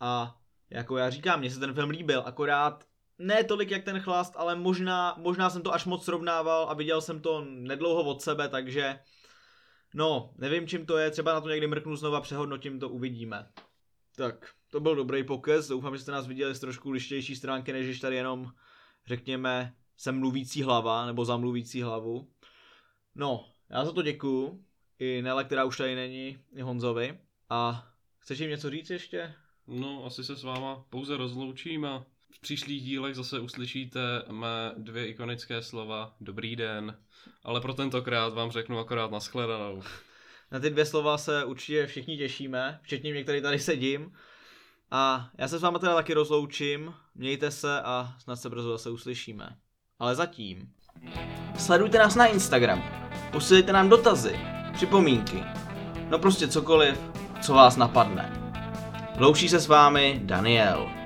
A 0.00 0.38
jako 0.70 0.96
já 0.96 1.10
říkám, 1.10 1.40
mně 1.40 1.50
se 1.50 1.60
ten 1.60 1.74
film 1.74 1.90
líbil, 1.90 2.22
akorát 2.26 2.84
ne 3.18 3.44
tolik 3.44 3.70
jak 3.70 3.84
ten 3.84 4.00
chlast, 4.00 4.34
ale 4.36 4.56
možná, 4.56 5.14
možná 5.18 5.50
jsem 5.50 5.62
to 5.62 5.74
až 5.74 5.84
moc 5.84 6.04
srovnával 6.04 6.66
a 6.70 6.74
viděl 6.74 7.00
jsem 7.00 7.20
to 7.20 7.44
nedlouho 7.48 8.02
od 8.02 8.22
sebe, 8.22 8.48
takže 8.48 8.98
no, 9.94 10.30
nevím 10.38 10.68
čím 10.68 10.86
to 10.86 10.96
je, 10.98 11.10
třeba 11.10 11.34
na 11.34 11.40
to 11.40 11.48
někdy 11.48 11.66
mrknu 11.66 11.96
znova, 11.96 12.20
přehodnotím 12.20 12.80
to, 12.80 12.88
uvidíme. 12.88 13.48
Tak, 14.16 14.50
to 14.70 14.80
byl 14.80 14.94
dobrý 14.94 15.24
pokec, 15.24 15.68
doufám, 15.68 15.96
že 15.96 16.02
jste 16.02 16.12
nás 16.12 16.26
viděli 16.26 16.54
z 16.54 16.60
trošku 16.60 16.90
lištější 16.90 17.36
stránky, 17.36 17.72
než 17.72 17.86
když 17.86 18.00
tady 18.00 18.16
jenom, 18.16 18.52
řekněme, 19.06 19.74
jsem 19.96 20.18
mluvící 20.18 20.62
hlava, 20.62 21.06
nebo 21.06 21.24
zamluvící 21.24 21.82
hlavu. 21.82 22.28
No, 23.14 23.48
já 23.70 23.84
za 23.84 23.92
to 23.92 24.02
děkuju, 24.02 24.64
i 24.98 25.22
Nele, 25.22 25.44
která 25.44 25.64
už 25.64 25.76
tady 25.76 25.94
není, 25.94 26.38
i 26.54 26.62
Honzovi. 26.62 27.20
A 27.50 27.88
chceš 28.18 28.38
jim 28.38 28.50
něco 28.50 28.70
říct 28.70 28.90
ještě? 28.90 29.34
No, 29.68 30.04
asi 30.06 30.24
se 30.24 30.36
s 30.36 30.42
váma 30.42 30.84
pouze 30.90 31.16
rozloučím 31.16 31.84
a 31.84 32.04
v 32.30 32.40
příštích 32.40 32.82
dílech 32.82 33.14
zase 33.14 33.40
uslyšíte 33.40 34.00
mé 34.30 34.72
dvě 34.76 35.06
ikonické 35.06 35.62
slova 35.62 36.14
Dobrý 36.20 36.56
den, 36.56 36.96
ale 37.42 37.60
pro 37.60 37.74
tentokrát 37.74 38.34
vám 38.34 38.50
řeknu 38.50 38.78
akorát 38.78 39.10
nashledanou. 39.10 39.82
Na 40.52 40.60
ty 40.60 40.70
dvě 40.70 40.86
slova 40.86 41.18
se 41.18 41.44
určitě 41.44 41.86
všichni 41.86 42.16
těšíme, 42.18 42.80
včetně 42.82 43.12
mě, 43.12 43.22
který 43.22 43.42
tady 43.42 43.58
sedím. 43.58 44.12
A 44.90 45.30
já 45.38 45.48
se 45.48 45.58
s 45.58 45.62
váma 45.62 45.78
teda 45.78 45.94
taky 45.94 46.14
rozloučím, 46.14 46.94
mějte 47.14 47.50
se 47.50 47.82
a 47.82 48.14
snad 48.18 48.36
se 48.36 48.50
brzo 48.50 48.72
zase 48.72 48.90
uslyšíme. 48.90 49.56
Ale 49.98 50.14
zatím. 50.14 50.72
Sledujte 51.58 51.98
nás 51.98 52.14
na 52.14 52.26
Instagramu, 52.26 52.82
posílejte 53.32 53.72
nám 53.72 53.88
dotazy, 53.88 54.40
připomínky, 54.72 55.44
no 56.08 56.18
prostě 56.18 56.48
cokoliv, 56.48 56.98
co 57.42 57.54
vás 57.54 57.76
napadne. 57.76 58.45
Loučí 59.18 59.48
se 59.48 59.60
s 59.60 59.66
vámi 59.66 60.20
Daniel. 60.24 61.05